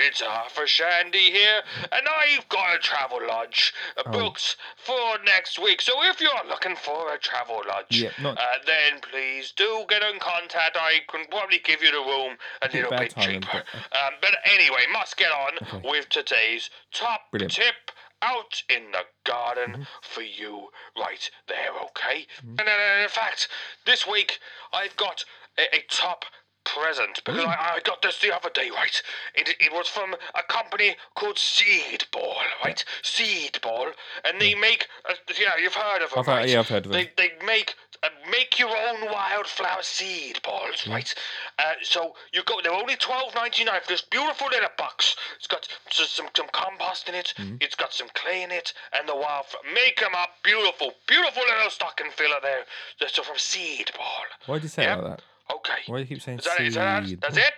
Arthur. 0.07 0.23
And 0.23 0.23
hello 0.23 0.23
there, 0.23 0.23
it's 0.23 0.23
Arthur 0.23 0.67
Shandy 0.67 1.31
here, 1.31 1.63
and 1.93 2.07
I've 2.09 2.49
got 2.49 2.75
a 2.75 2.79
travel 2.79 3.21
lodge 3.27 3.75
uh, 3.97 4.03
Oh. 4.07 4.11
booked 4.13 4.57
for 4.77 5.19
next 5.25 5.59
week. 5.59 5.81
So 5.81 5.93
if 6.05 6.21
you're 6.21 6.31
looking 6.49 6.77
for 6.77 7.13
a 7.15 7.19
travel 7.19 7.63
lodge, 7.69 7.87
Yeah, 8.03 8.11
not- 8.21 8.39
uh, 8.39 8.59
then 8.67 9.01
please 9.01 9.53
do 9.53 9.85
get 9.89 10.03
in 10.03 10.19
contact. 10.19 10.77
I 10.81 11.01
can 11.09 11.27
probably 11.31 11.59
give 11.59 11.83
you 11.83 11.91
the 11.91 11.99
room 11.99 12.37
a 12.63 12.69
little 12.69 12.91
bad 12.91 13.01
bit 13.01 13.11
timing, 13.11 13.43
cheaper. 13.43 13.65
but- 13.73 13.97
Um, 13.97 14.15
but 14.21 14.35
anyway, 14.45 14.87
must 14.93 15.17
get 15.17 15.33
on 15.33 15.59
Okay. 15.63 15.89
with 15.89 16.09
today's 16.09 16.71
top 16.93 17.31
Brilliant. 17.31 17.53
tip 17.55 17.91
out 18.23 18.63
in 18.69 18.93
the 18.93 19.07
garden 19.25 19.73
Mm-hmm. 19.73 19.83
for 20.03 20.23
you 20.23 20.71
right 20.97 21.31
there, 21.49 21.71
okay? 21.73 22.27
And 22.43 22.61
uh, 22.61 23.03
in 23.03 23.09
fact, 23.09 23.49
this 23.85 24.07
week 24.07 24.41
I've 24.73 24.97
got 24.97 25.25
a, 25.59 25.75
a 25.77 25.81
top 25.89 26.25
present 26.67 27.23
because 27.25 27.45
I, 27.45 27.77
I 27.77 27.81
got 27.85 28.03
this 28.03 28.19
the 28.21 28.35
other 28.35 28.51
day, 28.53 28.71
right? 28.75 29.03
It, 29.35 29.49
it 29.61 29.73
was 29.73 29.89
from 29.89 30.15
a 30.35 30.43
company 30.49 30.97
called 31.15 31.39
Seed 31.39 32.05
Ball, 32.13 32.37
right? 32.65 32.85
Seed 33.03 33.59
Ball, 33.63 33.89
and 34.25 34.41
they 34.41 34.55
make, 34.55 34.87
uh, 35.09 35.15
yeah, 35.39 35.57
you've 35.61 35.75
heard 35.75 36.03
of 36.03 36.11
them, 36.11 36.19
I've 36.21 36.27
heard- 36.27 36.33
right? 36.33 36.49
yeah, 36.49 36.59
I've 36.61 36.69
heard 36.69 36.87
of 36.87 36.93
'em. 36.93 36.99
They, 36.99 37.11
they 37.17 37.33
make 37.47 37.75
uh, 38.03 38.09
make 38.31 38.59
your 38.59 38.69
own 38.69 39.07
wildflower 39.11 39.83
seed 39.83 40.39
balls, 40.43 40.87
right? 40.87 41.15
Uh, 41.59 41.73
so 41.83 42.15
you 42.33 42.43
go. 42.45 42.61
They're 42.63 42.71
only 42.73 42.97
twelve 42.97 43.35
ninety 43.35 43.65
nine 43.65 43.81
for 43.81 43.89
this 43.89 44.03
beautiful 44.03 44.49
little 44.49 44.69
box. 44.77 45.17
It's 45.39 45.47
got 45.47 45.67
some 45.89 46.27
some 46.37 46.47
compost 46.53 47.09
in 47.09 47.15
it. 47.15 47.33
Mm-hmm. 47.39 47.57
It's 47.63 47.75
got 47.75 47.95
some 47.95 48.09
clay 48.15 48.43
in 48.43 48.51
it, 48.51 48.75
and 48.93 49.09
the 49.09 49.15
wildflower. 49.17 49.63
Make 49.75 49.99
them 50.01 50.13
up, 50.15 50.29
beautiful, 50.45 50.93
beautiful 51.07 51.43
little 51.43 51.71
stocking 51.71 52.11
filler 52.11 52.37
there. 52.43 52.65
That's 53.01 53.17
from 53.19 53.39
Seed 53.39 53.91
Ball. 53.97 54.25
Why 54.45 54.59
do 54.59 54.65
you 54.65 54.69
say 54.69 54.83
Yeah. 54.83 54.97
like 54.97 55.17
that? 55.17 55.23
Okay. 55.53 55.73
Why 55.87 55.97
do 55.99 56.01
you 56.03 56.07
keep 56.09 56.23
saying 56.23 56.39
Is 56.39 56.45
that, 56.45 56.61
is 56.61 56.75
that, 56.75 57.07
seed? 57.07 57.21
that's 57.21 57.37
it? 57.37 57.53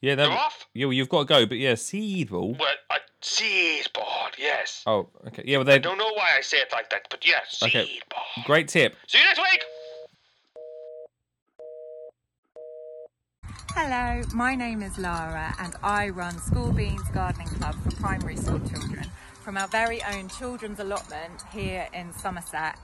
Yeah, 0.00 0.14
no. 0.16 0.24
You're 0.24 0.32
off? 0.38 0.68
Yeah, 0.74 0.86
well, 0.86 0.92
you've 0.92 1.08
got 1.08 1.20
to 1.20 1.24
go, 1.24 1.46
but 1.46 1.58
yeah, 1.58 1.74
seed 1.74 2.30
ball. 2.30 2.56
Well, 2.58 2.74
a 2.90 2.96
seed 3.20 3.88
ball, 3.94 4.28
yes. 4.38 4.82
Oh, 4.86 5.08
okay. 5.28 5.42
Yeah, 5.46 5.58
well, 5.58 5.64
they 5.64 5.74
I 5.74 5.78
Don't 5.78 5.98
know 5.98 6.12
why 6.14 6.36
I 6.36 6.40
say 6.42 6.58
it 6.58 6.68
like 6.72 6.90
that, 6.90 7.06
but 7.10 7.26
yes, 7.26 7.58
seed 7.58 7.68
Okay. 7.74 8.00
ball. 8.10 8.44
great 8.44 8.68
tip. 8.68 8.96
See 9.06 9.18
you 9.18 9.24
next 9.24 9.38
week. 9.38 9.62
Hello, 13.70 14.22
my 14.32 14.54
name 14.54 14.82
is 14.82 14.98
Lara 14.98 15.54
and 15.58 15.74
I 15.82 16.08
run 16.10 16.38
School 16.38 16.70
Beans 16.72 17.08
Gardening 17.12 17.48
Club 17.48 17.74
for 17.82 17.90
primary 17.96 18.36
school 18.36 18.60
children 18.60 19.10
from 19.42 19.56
our 19.56 19.66
very 19.68 20.00
own 20.04 20.28
children's 20.28 20.78
allotment 20.80 21.42
here 21.52 21.88
in 21.92 22.12
Somerset. 22.12 22.78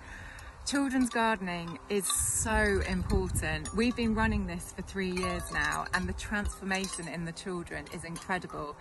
Children's 0.71 1.11
gardening 1.11 1.81
is 1.89 2.07
so 2.07 2.81
important. 2.89 3.75
We've 3.75 3.97
been 3.97 4.15
running 4.15 4.47
this 4.47 4.73
for 4.73 4.83
three 4.83 5.11
years 5.11 5.43
now, 5.53 5.87
and 5.95 6.09
the 6.09 6.13
transformation 6.13 7.09
in 7.09 7.25
the 7.25 7.33
children 7.33 7.87
is 7.93 8.05
incredible. 8.05 8.77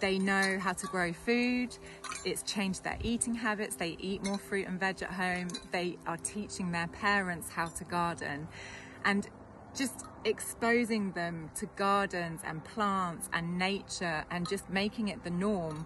They 0.00 0.18
know 0.18 0.58
how 0.58 0.72
to 0.72 0.86
grow 0.86 1.12
food, 1.12 1.76
it's 2.24 2.42
changed 2.44 2.82
their 2.82 2.96
eating 3.02 3.34
habits, 3.34 3.76
they 3.76 3.98
eat 4.00 4.24
more 4.24 4.38
fruit 4.38 4.66
and 4.66 4.80
veg 4.80 5.02
at 5.02 5.10
home, 5.10 5.48
they 5.70 5.98
are 6.06 6.16
teaching 6.16 6.72
their 6.72 6.86
parents 6.86 7.50
how 7.50 7.66
to 7.66 7.84
garden. 7.84 8.48
And 9.04 9.28
just 9.76 10.06
exposing 10.24 11.12
them 11.12 11.50
to 11.56 11.66
gardens 11.76 12.40
and 12.42 12.64
plants 12.64 13.28
and 13.34 13.58
nature 13.58 14.24
and 14.30 14.48
just 14.48 14.70
making 14.70 15.08
it 15.08 15.22
the 15.24 15.30
norm 15.30 15.84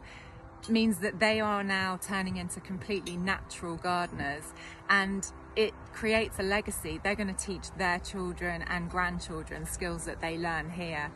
means 0.68 0.98
that 0.98 1.18
they 1.18 1.40
are 1.40 1.64
now 1.64 1.98
turning 2.00 2.36
into 2.36 2.60
completely 2.60 3.16
natural 3.16 3.76
gardeners 3.76 4.44
and 4.88 5.32
it 5.58 5.74
creates 5.92 6.38
a 6.38 6.42
legacy. 6.44 7.00
They're 7.02 7.16
going 7.16 7.34
to 7.34 7.46
teach 7.46 7.72
their 7.72 7.98
children 7.98 8.62
and 8.68 8.88
grandchildren 8.88 9.66
skills 9.66 10.04
that 10.04 10.20
they 10.20 10.38
learn 10.38 10.70
here. 10.70 11.10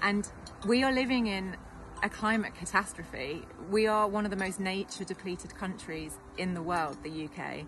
And 0.00 0.30
we 0.64 0.84
are 0.84 0.92
living 0.92 1.26
in 1.26 1.56
a 2.04 2.08
climate 2.08 2.54
catastrophe. 2.54 3.42
We 3.68 3.88
are 3.88 4.06
one 4.06 4.24
of 4.24 4.30
the 4.30 4.36
most 4.36 4.60
nature 4.60 5.02
depleted 5.02 5.56
countries 5.56 6.16
in 6.36 6.54
the 6.54 6.62
world, 6.62 6.98
the 7.02 7.24
UK. 7.24 7.64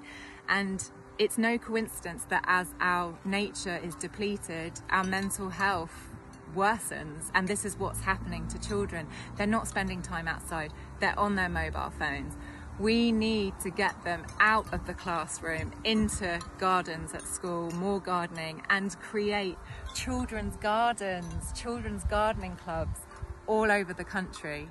And 0.49 0.89
it's 1.19 1.37
no 1.37 1.59
coincidence 1.59 2.27
that 2.27 2.45
as 2.47 2.69
our 2.81 3.19
nature 3.25 3.81
is 3.83 3.97
depleted, 3.97 4.75
our 4.89 5.03
mental 5.03 5.51
health 5.51 6.11
worsens 6.55 7.31
and 7.35 7.47
this 7.47 7.65
is 7.65 7.79
what's 7.79 8.01
happening 8.01 8.45
to 8.49 8.59
children 8.59 9.07
they're 9.37 9.47
not 9.47 9.69
spending 9.69 10.03
time 10.03 10.27
outside 10.27 10.73
they're 10.99 11.17
on 11.17 11.37
their 11.37 11.49
mobile 11.49 11.93
phones 11.97 12.35
we 12.81 13.13
need 13.13 13.53
to 13.61 13.69
get 13.69 14.03
them 14.05 14.25
out 14.41 14.73
of 14.73 14.87
the 14.87 14.95
classroom 14.95 15.71
into 15.85 16.41
gardens 16.59 17.13
at 17.13 17.23
school 17.23 17.71
more 17.73 18.01
gardening 18.01 18.63
and 18.71 18.99
create 19.01 19.57
children's 19.95 20.57
gardens 20.57 21.53
children's 21.53 22.05
gardening 22.05 22.57
clubs 22.57 23.01
all 23.47 23.71
over 23.71 23.93
the 23.93 24.05
country 24.05 24.67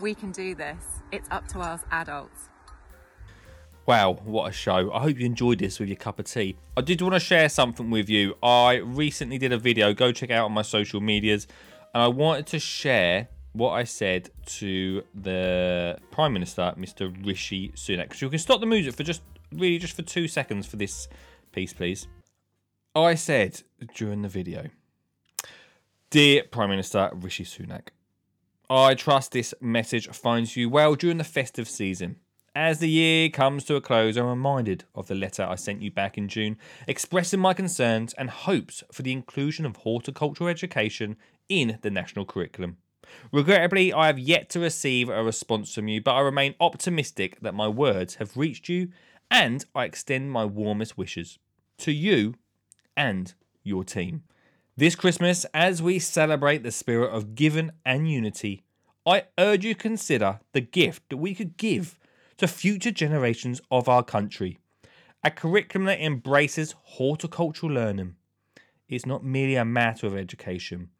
we 0.00 0.14
can 0.14 0.32
do 0.32 0.54
this 0.54 1.02
it's 1.12 1.28
up 1.30 1.46
to 1.46 1.60
us 1.60 1.82
adults 1.90 2.48
Wow, 3.84 4.20
what 4.22 4.48
a 4.48 4.52
show. 4.52 4.92
I 4.92 5.00
hope 5.00 5.18
you 5.18 5.26
enjoyed 5.26 5.58
this 5.58 5.80
with 5.80 5.88
your 5.88 5.96
cup 5.96 6.20
of 6.20 6.26
tea. 6.26 6.56
I 6.76 6.82
did 6.82 7.02
want 7.02 7.14
to 7.14 7.20
share 7.20 7.48
something 7.48 7.90
with 7.90 8.08
you. 8.08 8.36
I 8.40 8.76
recently 8.76 9.38
did 9.38 9.52
a 9.52 9.58
video, 9.58 9.92
go 9.92 10.12
check 10.12 10.30
it 10.30 10.34
out 10.34 10.44
on 10.44 10.52
my 10.52 10.62
social 10.62 11.00
medias, 11.00 11.48
and 11.92 12.00
I 12.00 12.06
wanted 12.06 12.46
to 12.46 12.60
share 12.60 13.26
what 13.52 13.70
I 13.72 13.84
said 13.84 14.30
to 14.46 15.02
the 15.14 15.98
Prime 16.10 16.32
Minister, 16.32 16.74
Mr. 16.78 17.14
Rishi 17.24 17.70
Sunak. 17.70 18.14
So 18.14 18.26
you 18.26 18.30
can 18.30 18.38
stop 18.38 18.60
the 18.60 18.66
music 18.66 18.94
for 18.94 19.02
just 19.02 19.22
really 19.52 19.78
just 19.78 19.94
for 19.94 20.02
two 20.02 20.28
seconds 20.28 20.66
for 20.66 20.76
this 20.76 21.08
piece, 21.52 21.72
please. 21.72 22.08
I 22.94 23.14
said 23.14 23.62
during 23.94 24.22
the 24.22 24.28
video, 24.28 24.68
Dear 26.10 26.44
Prime 26.44 26.70
Minister 26.70 27.10
Rishi 27.14 27.44
Sunak, 27.44 27.88
I 28.68 28.94
trust 28.94 29.32
this 29.32 29.54
message 29.60 30.08
finds 30.08 30.56
you 30.56 30.68
well 30.68 30.94
during 30.94 31.18
the 31.18 31.24
festive 31.24 31.68
season. 31.68 32.16
As 32.54 32.80
the 32.80 32.88
year 32.90 33.30
comes 33.30 33.64
to 33.64 33.76
a 33.76 33.80
close, 33.80 34.18
I'm 34.18 34.26
reminded 34.26 34.84
of 34.94 35.06
the 35.06 35.14
letter 35.14 35.42
I 35.42 35.54
sent 35.54 35.80
you 35.80 35.90
back 35.90 36.18
in 36.18 36.28
June, 36.28 36.58
expressing 36.86 37.40
my 37.40 37.54
concerns 37.54 38.12
and 38.12 38.28
hopes 38.28 38.84
for 38.92 39.00
the 39.00 39.12
inclusion 39.12 39.64
of 39.64 39.76
horticultural 39.76 40.50
education 40.50 41.16
in 41.48 41.78
the 41.80 41.90
national 41.90 42.26
curriculum. 42.26 42.76
Regrettably, 43.30 43.92
I 43.92 44.06
have 44.06 44.18
yet 44.18 44.48
to 44.50 44.60
receive 44.60 45.08
a 45.08 45.22
response 45.22 45.74
from 45.74 45.88
you, 45.88 46.00
but 46.00 46.14
I 46.14 46.20
remain 46.20 46.54
optimistic 46.60 47.40
that 47.40 47.54
my 47.54 47.68
words 47.68 48.16
have 48.16 48.36
reached 48.36 48.68
you, 48.68 48.88
and 49.30 49.64
I 49.74 49.84
extend 49.84 50.30
my 50.30 50.44
warmest 50.44 50.98
wishes 50.98 51.38
to 51.78 51.92
you 51.92 52.34
and 52.96 53.32
your 53.62 53.84
team. 53.84 54.22
This 54.76 54.94
Christmas, 54.94 55.44
as 55.52 55.82
we 55.82 55.98
celebrate 55.98 56.62
the 56.62 56.70
spirit 56.70 57.10
of 57.10 57.34
giving 57.34 57.70
and 57.84 58.10
unity, 58.10 58.62
I 59.04 59.24
urge 59.38 59.64
you 59.64 59.74
consider 59.74 60.40
the 60.52 60.60
gift 60.60 61.08
that 61.10 61.16
we 61.16 61.34
could 61.34 61.56
give 61.56 61.98
to 62.38 62.48
future 62.48 62.90
generations 62.90 63.60
of 63.70 63.88
our 63.88 64.02
country. 64.02 64.58
A 65.24 65.30
curriculum 65.30 65.86
that 65.86 66.00
embraces 66.00 66.74
horticultural 66.82 67.72
learning 67.72 68.16
It's 68.88 69.06
not 69.06 69.24
merely 69.24 69.56
a 69.56 69.64
matter 69.64 70.06
of 70.06 70.16
education, 70.16 70.90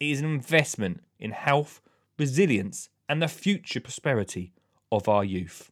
it 0.00 0.06
is 0.06 0.20
an 0.20 0.26
investment 0.26 1.02
in 1.18 1.30
health, 1.32 1.80
resilience, 2.18 2.88
and 3.08 3.22
the 3.22 3.28
future 3.28 3.80
prosperity 3.80 4.52
of 4.90 5.08
our 5.08 5.24
youth. 5.24 5.70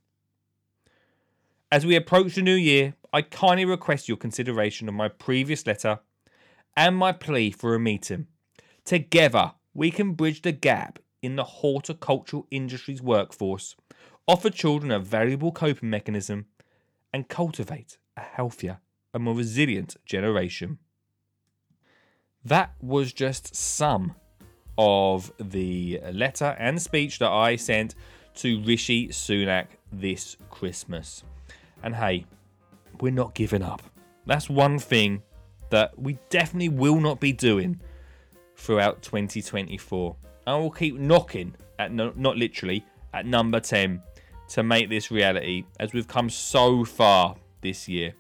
As 1.71 1.87
we 1.87 1.97
approach 1.97 2.35
the 2.35 2.43
new 2.43 2.55
year, 2.55 2.95
I 3.13 3.23
kindly 3.23 3.65
request 3.65 4.09
your 4.09 4.17
consideration 4.17 4.89
of 4.89 4.95
my 4.95 5.09
previous 5.09 5.67
letter 5.67 6.01
and 6.77 6.97
my 6.97 7.13
plea 7.13 7.51
for 7.51 7.75
a 7.75 7.81
meeting. 7.81 8.27
Together, 8.85 9.53
we 9.75 9.91
can 9.91 10.13
bridge 10.13 10.43
the 10.43 10.53
gap 10.53 10.99
in 11.23 11.37
the 11.37 11.45
horticultural 11.45 12.47
industry's 12.51 13.01
workforce, 13.01 13.77
offer 14.27 14.51
children 14.51 14.91
a 14.91 14.99
valuable 14.99 15.53
coping 15.53 15.89
mechanism, 15.89 16.47
and 17.13 17.29
cultivate 17.29 17.99
a 18.17 18.21
healthier 18.21 18.81
and 19.15 19.25
more 19.25 19.35
resilient 19.35 19.97
generation. 20.05 20.79
That 22.45 22.75
was 22.81 23.13
just 23.13 23.55
some 23.55 24.15
of 24.77 25.33
the 25.39 26.01
letter 26.13 26.57
and 26.59 26.81
speech 26.81 27.19
that 27.21 27.31
I 27.31 27.57
sent 27.57 27.95
to 28.35 28.61
Rishi 28.63 29.09
Sunak 29.09 29.67
this 29.93 30.37
Christmas. 30.51 31.23
And 31.83 31.95
hey, 31.95 32.27
we're 33.01 33.13
not 33.13 33.35
giving 33.35 33.63
up. 33.63 33.83
That's 34.27 34.49
one 34.49 34.79
thing 34.79 35.23
that 35.71 35.99
we 35.99 36.19
definitely 36.31 36.69
will 36.69 37.01
not 37.01 37.21
be 37.21 37.33
doing 37.33 37.81
throughout 38.57 39.03
2024. 39.03 40.17
And 40.47 40.61
we'll 40.61 40.71
keep 40.71 40.97
knocking 40.97 41.55
at 41.79 41.93
no, 41.93 42.13
not 42.17 42.37
literally 42.37 42.85
at 43.15 43.27
number 43.27 43.61
10 43.61 44.03
to 44.49 44.63
make 44.63 44.89
this 44.89 45.11
reality 45.11 45.65
as 45.79 45.93
we've 45.93 46.09
come 46.09 46.29
so 46.29 46.85
far 46.85 47.37
this 47.61 47.89
year. 47.89 48.15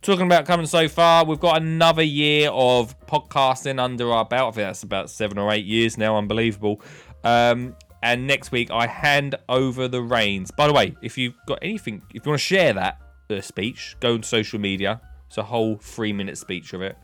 Talking 0.00 0.26
about 0.26 0.46
coming 0.46 0.66
so 0.66 0.88
far, 0.88 1.24
we've 1.24 1.40
got 1.40 1.60
another 1.60 2.02
year 2.02 2.50
of 2.50 2.98
podcasting 3.06 3.80
under 3.80 4.12
our 4.12 4.24
belt. 4.24 4.54
I 4.54 4.56
think 4.56 4.68
that's 4.68 4.82
about 4.84 5.10
seven 5.10 5.38
or 5.38 5.52
eight 5.52 5.66
years 5.66 5.98
now. 5.98 6.16
Unbelievable. 6.16 6.80
Um, 7.24 7.74
and 8.00 8.28
next 8.28 8.52
week, 8.52 8.70
I 8.70 8.86
hand 8.86 9.34
over 9.48 9.88
the 9.88 10.00
reins. 10.00 10.52
By 10.52 10.68
the 10.68 10.72
way, 10.72 10.94
if 11.02 11.18
you've 11.18 11.34
got 11.48 11.58
anything, 11.62 12.02
if 12.14 12.24
you 12.24 12.30
want 12.30 12.40
to 12.40 12.46
share 12.46 12.72
that 12.74 13.00
uh, 13.28 13.40
speech, 13.40 13.96
go 13.98 14.14
on 14.14 14.22
social 14.22 14.60
media. 14.60 15.00
It's 15.26 15.36
a 15.36 15.42
whole 15.42 15.76
three 15.76 16.12
minute 16.12 16.38
speech 16.38 16.72
of 16.74 16.80
it. 16.80 16.96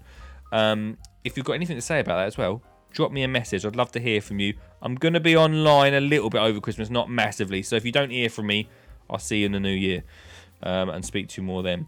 Um, 0.52 0.96
if 1.24 1.36
you've 1.36 1.46
got 1.46 1.54
anything 1.54 1.76
to 1.76 1.82
say 1.82 1.98
about 1.98 2.18
that 2.18 2.26
as 2.26 2.38
well, 2.38 2.62
drop 2.92 3.10
me 3.10 3.24
a 3.24 3.28
message. 3.28 3.66
I'd 3.66 3.74
love 3.74 3.90
to 3.92 4.00
hear 4.00 4.20
from 4.20 4.38
you. 4.38 4.54
I'm 4.82 4.94
going 4.94 5.14
to 5.14 5.20
be 5.20 5.36
online 5.36 5.94
a 5.94 6.00
little 6.00 6.30
bit 6.30 6.40
over 6.40 6.60
Christmas, 6.60 6.90
not 6.90 7.10
massively. 7.10 7.62
So 7.62 7.74
if 7.74 7.84
you 7.84 7.90
don't 7.90 8.10
hear 8.10 8.30
from 8.30 8.46
me, 8.46 8.68
I'll 9.10 9.18
see 9.18 9.40
you 9.40 9.46
in 9.46 9.52
the 9.52 9.60
new 9.60 9.74
year 9.74 10.04
um, 10.62 10.90
and 10.90 11.04
speak 11.04 11.28
to 11.30 11.42
you 11.42 11.46
more 11.46 11.64
then. 11.64 11.86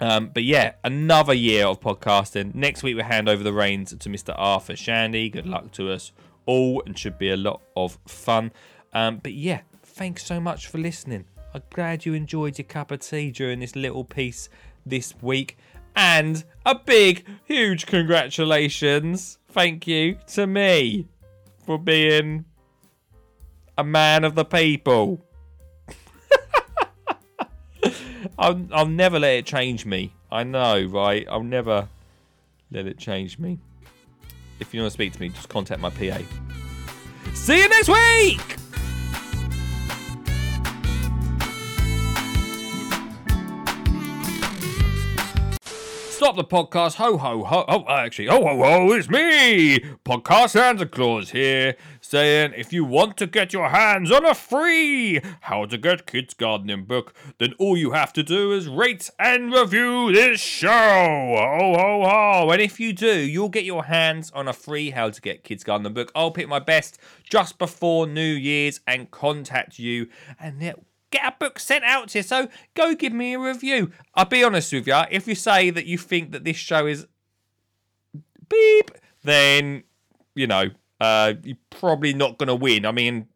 Um, 0.00 0.30
but 0.32 0.44
yeah, 0.44 0.72
another 0.84 1.34
year 1.34 1.66
of 1.66 1.80
podcasting. 1.80 2.54
Next 2.54 2.82
week 2.82 2.96
we 2.96 3.02
hand 3.02 3.28
over 3.28 3.42
the 3.42 3.52
reins 3.52 3.94
to 3.96 4.08
Mr. 4.08 4.34
Arthur 4.36 4.76
Shandy. 4.76 5.28
Good 5.28 5.46
luck 5.46 5.72
to 5.72 5.90
us 5.90 6.12
all, 6.46 6.82
and 6.86 6.96
should 6.98 7.18
be 7.18 7.30
a 7.30 7.36
lot 7.36 7.60
of 7.76 7.98
fun. 8.06 8.52
Um, 8.92 9.18
but 9.22 9.32
yeah, 9.32 9.60
thanks 9.82 10.24
so 10.24 10.40
much 10.40 10.68
for 10.68 10.78
listening. 10.78 11.24
I'm 11.54 11.62
glad 11.70 12.06
you 12.06 12.14
enjoyed 12.14 12.58
your 12.58 12.66
cup 12.66 12.90
of 12.90 13.00
tea 13.00 13.30
during 13.30 13.60
this 13.60 13.74
little 13.74 14.04
piece 14.04 14.48
this 14.86 15.14
week. 15.20 15.56
And 15.96 16.44
a 16.64 16.76
big, 16.76 17.24
huge 17.44 17.86
congratulations, 17.86 19.38
thank 19.50 19.86
you 19.86 20.18
to 20.28 20.46
me 20.46 21.08
for 21.66 21.78
being 21.78 22.44
a 23.76 23.84
man 23.84 24.24
of 24.24 24.34
the 24.34 24.44
people. 24.44 25.24
I'll, 28.38 28.66
I'll 28.72 28.86
never 28.86 29.18
let 29.18 29.34
it 29.34 29.46
change 29.46 29.86
me. 29.86 30.12
I 30.30 30.44
know, 30.44 30.84
right? 30.84 31.26
I'll 31.30 31.42
never 31.42 31.88
let 32.70 32.86
it 32.86 32.98
change 32.98 33.38
me. 33.38 33.58
If 34.60 34.74
you 34.74 34.80
want 34.80 34.90
to 34.90 34.94
speak 34.94 35.12
to 35.12 35.20
me, 35.20 35.28
just 35.28 35.48
contact 35.48 35.80
my 35.80 35.90
PA. 35.90 36.20
See 37.34 37.58
you 37.58 37.68
next 37.68 37.88
week! 37.88 38.58
Stop 46.18 46.34
the 46.34 46.42
podcast. 46.42 46.96
Ho, 46.96 47.16
ho, 47.16 47.44
ho. 47.44 47.64
Oh, 47.68 47.84
actually, 47.88 48.26
ho, 48.26 48.42
ho, 48.44 48.56
ho. 48.56 48.92
It's 48.92 49.08
me, 49.08 49.78
Podcast 50.04 50.50
Santa 50.50 50.84
Claus 50.84 51.30
here, 51.30 51.76
saying 52.08 52.54
if 52.56 52.72
you 52.72 52.86
want 52.86 53.18
to 53.18 53.26
get 53.26 53.52
your 53.52 53.68
hands 53.68 54.10
on 54.10 54.24
a 54.24 54.34
free 54.34 55.20
How 55.42 55.66
to 55.66 55.76
Get 55.76 56.06
Kids 56.06 56.32
Gardening 56.32 56.84
book, 56.84 57.14
then 57.36 57.52
all 57.58 57.76
you 57.76 57.90
have 57.90 58.14
to 58.14 58.22
do 58.22 58.52
is 58.52 58.66
rate 58.66 59.10
and 59.18 59.52
review 59.52 60.10
this 60.10 60.40
show. 60.40 60.68
Ho, 60.68 61.74
ho, 61.76 62.08
ho. 62.08 62.50
And 62.50 62.62
if 62.62 62.80
you 62.80 62.94
do, 62.94 63.14
you'll 63.18 63.50
get 63.50 63.64
your 63.64 63.84
hands 63.84 64.30
on 64.34 64.48
a 64.48 64.54
free 64.54 64.90
How 64.90 65.10
to 65.10 65.20
Get 65.20 65.44
Kids 65.44 65.64
Gardening 65.64 65.92
book. 65.92 66.10
I'll 66.14 66.30
pick 66.30 66.48
my 66.48 66.60
best 66.60 66.98
just 67.28 67.58
before 67.58 68.06
New 68.06 68.22
Year's 68.22 68.80
and 68.86 69.10
contact 69.10 69.78
you, 69.78 70.08
and 70.40 70.62
it 70.62 70.82
get 71.10 71.26
a 71.26 71.36
book 71.38 71.58
sent 71.58 71.84
out 71.84 72.08
to 72.08 72.20
you. 72.20 72.22
So 72.22 72.48
go 72.74 72.94
give 72.94 73.12
me 73.12 73.34
a 73.34 73.38
review. 73.38 73.92
I'll 74.14 74.24
be 74.24 74.42
honest 74.42 74.72
with 74.72 74.86
you. 74.86 75.02
If 75.10 75.28
you 75.28 75.34
say 75.34 75.68
that 75.70 75.84
you 75.84 75.98
think 75.98 76.32
that 76.32 76.44
this 76.44 76.56
show 76.56 76.86
is 76.86 77.06
beep, 78.48 78.92
then 79.22 79.84
you 80.34 80.46
know 80.46 80.70
uh, 81.00 81.34
you're 81.42 81.56
probably 81.70 82.12
not 82.12 82.38
going 82.38 82.48
to 82.48 82.54
win. 82.54 82.84
I 82.84 82.92
mean, 82.92 83.28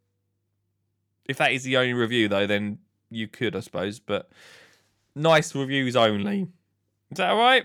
if 1.29 1.39
that 1.39 1.53
is 1.53 1.63
the 1.65 1.77
only 1.77 1.93
review, 1.93 2.29
though, 2.29 2.47
then 2.47 2.79
you 3.11 3.29
could, 3.29 3.55
I 3.55 3.61
suppose. 3.61 4.01
But 4.01 4.31
nice 5.15 5.55
reviews 5.55 5.97
only. 5.97 6.49
Is 7.11 7.19
that 7.19 7.31
all 7.31 7.39
right? 7.39 7.65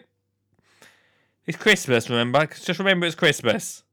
It's 1.46 1.58
Christmas, 1.58 2.10
remember? 2.10 2.46
Just 2.46 2.80
remember 2.80 3.06
it's 3.06 3.16
Christmas. 3.16 3.84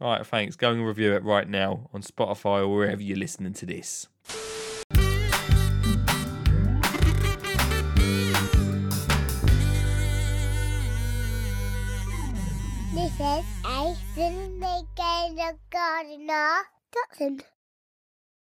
All 0.00 0.10
right, 0.10 0.26
thanks. 0.26 0.56
Go 0.56 0.72
and 0.72 0.86
review 0.86 1.14
it 1.14 1.22
right 1.22 1.48
now 1.48 1.88
on 1.92 2.02
Spotify 2.02 2.60
or 2.60 2.68
wherever 2.68 3.02
you're 3.02 3.18
listening 3.18 3.52
to 3.54 3.66
this. 3.66 4.08
This 12.94 13.12
is 13.20 13.44
Ice 13.64 13.96
and 14.16 14.58
Make. 14.58 14.93
Gainer 15.34 15.58
Gardener. 15.68 16.62
Dotson. 16.92 17.53